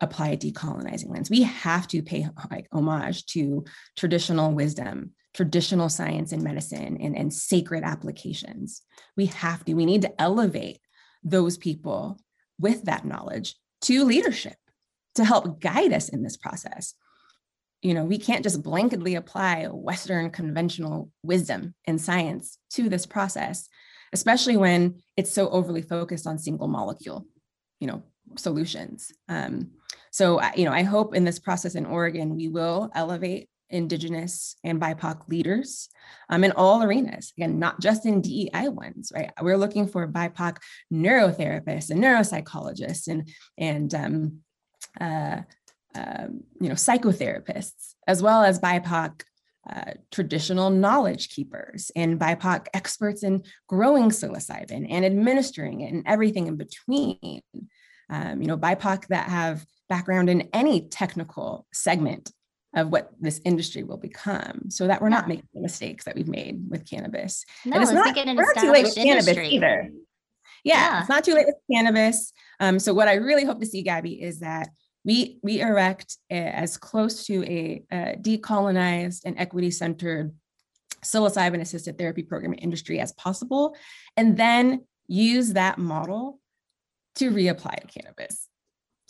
apply 0.00 0.28
a 0.28 0.36
decolonizing 0.36 1.10
lens. 1.10 1.30
We 1.30 1.42
have 1.42 1.88
to 1.88 2.02
pay 2.02 2.28
like 2.50 2.68
homage 2.72 3.26
to 3.26 3.64
traditional 3.96 4.52
wisdom, 4.52 5.12
traditional 5.34 5.88
science 5.88 6.32
and 6.32 6.42
medicine, 6.42 6.98
and, 7.00 7.16
and 7.16 7.32
sacred 7.32 7.84
applications. 7.84 8.82
We 9.16 9.26
have 9.26 9.64
to, 9.64 9.74
we 9.74 9.86
need 9.86 10.02
to 10.02 10.20
elevate 10.20 10.80
those 11.22 11.58
people 11.58 12.18
with 12.58 12.84
that 12.84 13.04
knowledge 13.04 13.56
to 13.82 14.04
leadership 14.04 14.56
to 15.14 15.24
help 15.24 15.60
guide 15.60 15.92
us 15.92 16.08
in 16.08 16.22
this 16.22 16.36
process. 16.36 16.94
You 17.82 17.94
know, 17.94 18.04
we 18.04 18.18
can't 18.18 18.42
just 18.42 18.62
blanketly 18.62 19.16
apply 19.16 19.66
Western 19.66 20.30
conventional 20.30 21.10
wisdom 21.22 21.74
and 21.86 22.00
science 22.00 22.58
to 22.72 22.88
this 22.88 23.06
process, 23.06 23.68
especially 24.12 24.56
when 24.56 25.02
it's 25.16 25.32
so 25.32 25.48
overly 25.50 25.82
focused 25.82 26.26
on 26.26 26.38
single 26.38 26.68
molecule, 26.68 27.26
you 27.78 27.86
know, 27.86 28.02
solutions. 28.36 29.12
Um, 29.28 29.70
so, 30.10 30.42
you 30.54 30.64
know, 30.64 30.72
I 30.72 30.82
hope 30.82 31.14
in 31.14 31.24
this 31.24 31.38
process 31.38 31.74
in 31.74 31.86
Oregon, 31.86 32.34
we 32.36 32.48
will 32.48 32.90
elevate 32.94 33.48
Indigenous 33.70 34.56
and 34.64 34.80
BIPOC 34.80 35.28
leaders 35.28 35.88
um, 36.28 36.44
in 36.44 36.52
all 36.52 36.82
arenas. 36.82 37.32
Again, 37.36 37.58
not 37.58 37.80
just 37.80 38.06
in 38.06 38.20
DEI 38.20 38.68
ones, 38.68 39.12
right? 39.14 39.30
We're 39.40 39.58
looking 39.58 39.86
for 39.86 40.06
BIPOC 40.08 40.56
neurotherapists 40.92 41.90
and 41.90 42.02
neuropsychologists 42.02 43.08
and 43.08 43.28
and 43.56 43.94
um, 43.94 44.38
uh, 45.00 45.42
um, 45.94 46.44
you 46.60 46.68
know 46.68 46.74
psychotherapists, 46.74 47.94
as 48.06 48.22
well 48.22 48.42
as 48.42 48.60
BIPOC 48.60 49.22
uh, 49.68 49.92
traditional 50.10 50.70
knowledge 50.70 51.28
keepers 51.28 51.90
and 51.94 52.18
BIPOC 52.18 52.66
experts 52.72 53.22
in 53.22 53.42
growing 53.68 54.10
psilocybin 54.10 54.86
and 54.88 55.04
administering 55.04 55.82
it 55.82 55.92
and 55.92 56.04
everything 56.06 56.46
in 56.46 56.56
between. 56.56 57.42
Um, 58.10 58.40
you 58.40 58.48
know, 58.48 58.56
BIPOC 58.56 59.08
that 59.08 59.28
have 59.28 59.66
background 59.90 60.30
in 60.30 60.48
any 60.52 60.88
technical 60.88 61.66
segment 61.72 62.32
of 62.74 62.90
what 62.90 63.10
this 63.20 63.40
industry 63.44 63.82
will 63.82 63.96
become 63.96 64.70
so 64.70 64.86
that 64.86 65.00
we're 65.00 65.08
yeah. 65.08 65.16
not 65.16 65.28
making 65.28 65.48
the 65.54 65.60
mistakes 65.60 66.04
that 66.04 66.14
we've 66.14 66.28
made 66.28 66.60
with 66.68 66.88
cannabis. 66.88 67.44
No, 67.64 67.74
and 67.74 67.82
it's 67.82 67.92
not, 67.92 68.16
an 68.16 68.36
we're 68.36 68.42
not 68.42 68.56
too 68.56 68.70
late 68.70 68.84
with 68.84 68.98
industry. 68.98 69.34
cannabis 69.34 69.52
either. 69.52 69.90
Yeah, 70.64 70.74
yeah, 70.74 71.00
it's 71.00 71.08
not 71.08 71.24
too 71.24 71.34
late 71.34 71.46
with 71.46 71.56
cannabis. 71.72 72.32
Um, 72.60 72.78
so 72.78 72.92
what 72.92 73.08
I 73.08 73.14
really 73.14 73.44
hope 73.44 73.60
to 73.60 73.66
see, 73.66 73.82
Gabby, 73.82 74.20
is 74.20 74.40
that 74.40 74.68
we 75.04 75.38
we 75.42 75.60
erect 75.60 76.16
a, 76.30 76.34
as 76.34 76.76
close 76.76 77.24
to 77.26 77.44
a, 77.44 77.84
a 77.90 78.16
decolonized 78.20 79.22
and 79.24 79.38
equity 79.38 79.70
centered 79.70 80.34
psilocybin 81.02 81.60
assisted 81.60 81.96
therapy 81.96 82.22
program 82.22 82.54
industry 82.58 83.00
as 83.00 83.12
possible, 83.12 83.76
and 84.16 84.36
then 84.36 84.84
use 85.06 85.54
that 85.54 85.78
model 85.78 86.40
to 87.14 87.30
reapply 87.30 87.80
to 87.80 87.86
cannabis 87.86 88.47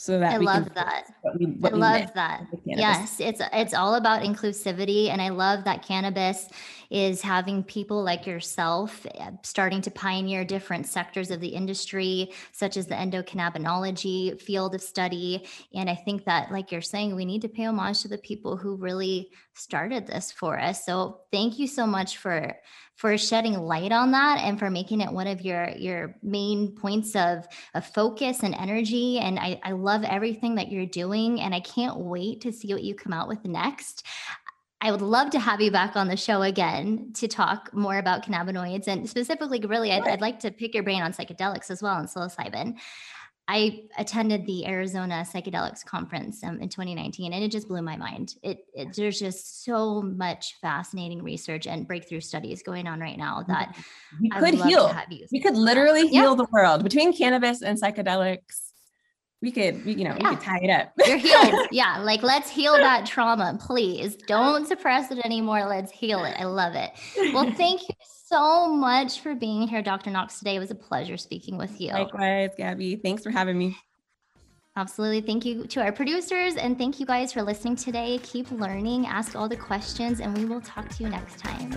so 0.01 0.21
that 0.21 0.35
I 0.35 0.37
love 0.37 0.73
that. 0.75 1.07
What 1.23 1.41
we, 1.41 1.47
what 1.47 1.73
I 1.73 1.77
love 1.77 2.15
that. 2.15 2.47
Yes, 2.65 3.19
it's 3.19 3.43
it's 3.53 3.75
all 3.75 3.97
about 3.97 4.23
inclusivity, 4.23 5.09
and 5.09 5.21
I 5.21 5.31
love 5.31 5.65
that 5.65 5.85
cannabis 5.85 6.49
is 6.89 7.21
having 7.21 7.65
people 7.65 8.03
like 8.05 8.25
yourself 8.25 9.05
eh, 9.17 9.31
starting 9.43 9.83
to 9.83 9.91
pioneer 9.91 10.45
different 10.45 10.87
sectors 10.87 11.33
of 11.33 11.41
the 11.41 11.49
industry, 11.49 12.33
such 12.53 12.77
as 12.77 12.87
the 12.87 12.95
endocannabinology 12.95 14.41
field 14.41 14.77
of 14.77 14.83
study. 14.83 15.45
And 15.75 15.91
I 15.91 15.97
think 15.97 16.25
that, 16.27 16.53
like 16.53 16.71
you're 16.71 16.81
saying, 16.81 17.17
we 17.17 17.25
need 17.25 17.43
to 17.43 17.49
pay 17.49 17.65
homage 17.65 18.01
to 18.03 18.09
the 18.09 18.19
people 18.19 18.57
who 18.57 18.77
really 18.77 19.31
started 19.55 20.07
this 20.07 20.31
for 20.31 20.61
us. 20.61 20.87
So 20.87 21.23
thank 21.33 21.59
you 21.59 21.67
so 21.67 21.89
much 21.89 22.19
for 22.19 22.55
for 22.99 23.17
shedding 23.17 23.57
light 23.57 23.93
on 23.93 24.11
that 24.11 24.39
and 24.41 24.59
for 24.59 24.71
making 24.71 25.01
it 25.01 25.11
one 25.11 25.29
of 25.29 25.41
your 25.41 25.71
your 25.77 26.17
main 26.21 26.75
points 26.75 27.15
of, 27.15 27.47
of 27.75 27.87
focus 27.87 28.43
and 28.43 28.57
energy 28.57 29.21
and 29.21 29.39
I, 29.39 29.61
I 29.63 29.71
love 29.71 29.88
everything 30.05 30.55
that 30.55 30.71
you're 30.71 30.87
doing 30.87 31.41
and 31.41 31.55
i 31.55 31.61
can't 31.61 31.97
wait 31.97 32.41
to 32.41 32.53
see 32.53 32.73
what 32.73 32.83
you 32.83 32.95
come 32.95 33.13
out 33.13 33.29
with 33.29 33.45
next 33.45 34.05
I 34.81 34.93
would 34.93 35.03
love 35.03 35.31
to 35.31 35.41
have 35.41 35.61
you 35.61 35.73
back 35.73 35.97
on 35.97 36.07
the 36.07 36.17
show 36.17 36.43
again 36.43 37.13
to 37.15 37.27
talk 37.27 37.75
more 37.75 37.99
about 37.99 38.25
cannabinoids 38.25 38.87
and 38.87 39.09
specifically, 39.11 39.61
really, 39.61 39.91
I'd, 39.91 40.07
I'd 40.07 40.21
like 40.21 40.39
to 40.41 40.53
pick 40.53 40.73
your 40.73 40.85
brain 40.85 41.03
on 41.03 41.13
psychedelics 41.13 41.71
as 41.71 41.83
well 41.83 41.97
and 41.97 42.09
psilocybin. 42.09 42.79
I 43.51 43.85
attended 43.97 44.45
the 44.45 44.67
Arizona 44.67 45.25
Psychedelics 45.27 45.83
Conference 45.83 46.45
um, 46.45 46.61
in 46.61 46.69
2019, 46.69 47.33
and 47.33 47.43
it 47.43 47.51
just 47.51 47.67
blew 47.67 47.81
my 47.81 47.97
mind. 47.97 48.35
It, 48.43 48.67
it, 48.75 48.95
there's 48.95 49.19
just 49.19 49.65
so 49.65 50.03
much 50.03 50.57
fascinating 50.61 51.23
research 51.23 51.67
and 51.67 51.89
breakthrough 51.89 52.21
studies 52.21 52.63
going 52.63 52.87
on 52.87 53.01
right 53.01 53.17
now 53.17 53.43
that 53.49 53.75
we 54.21 54.29
could 54.29 54.55
heal. 54.55 54.95
We 55.33 55.41
could 55.41 55.57
literally 55.57 56.03
yeah. 56.03 56.21
heal 56.21 56.37
the 56.37 56.47
world 56.53 56.85
between 56.85 57.17
cannabis 57.17 57.63
and 57.63 57.81
psychedelics 57.81 58.68
we 59.41 59.53
could, 59.53 59.85
you 59.85 60.05
know, 60.05 60.17
yeah. 60.19 60.31
we 60.31 60.37
could 60.37 60.41
tie 60.41 60.59
it 60.61 60.71
up. 60.71 60.93
You're 61.07 61.17
healed. 61.17 61.69
yeah. 61.71 61.99
Like 61.99 62.23
let's 62.23 62.51
heal 62.51 62.75
that 62.75 63.07
trauma, 63.07 63.57
please. 63.61 64.17
Don't 64.27 64.67
suppress 64.67 65.11
it 65.11 65.25
anymore. 65.25 65.65
Let's 65.67 65.93
heal 65.93 66.25
it. 66.25 66.35
I 66.39 66.45
love 66.45 66.75
it. 66.75 66.91
Well, 67.33 67.51
thank 67.57 67.83
you 67.83 67.95
so 68.27 68.69
much 68.69 69.21
for 69.21 69.35
being 69.35 69.69
here, 69.69 69.83
Dr. 69.83 70.11
Knox, 70.11 70.39
today. 70.39 70.57
It 70.57 70.59
was 70.59 70.71
a 70.71 70.75
pleasure 70.75 71.17
speaking 71.17 71.57
with 71.57 71.81
you. 71.81 71.93
Likewise, 71.93 72.51
Gabby. 72.57 72.97
Thanks 72.97 73.23
for 73.23 73.31
having 73.31 73.57
me. 73.57 73.77
Absolutely. 74.77 75.21
Thank 75.21 75.45
you 75.45 75.67
to 75.67 75.83
our 75.83 75.91
producers 75.91 76.55
and 76.55 76.79
thank 76.79 77.01
you 77.01 77.07
guys 77.07 77.33
for 77.33 77.43
listening 77.43 77.75
today. 77.75 78.21
Keep 78.23 78.53
learning, 78.53 79.07
ask 79.07 79.35
all 79.35 79.49
the 79.49 79.57
questions, 79.57 80.21
and 80.21 80.37
we 80.39 80.45
will 80.45 80.61
talk 80.61 80.89
to 80.89 81.03
you 81.03 81.09
next 81.09 81.39
time. 81.41 81.77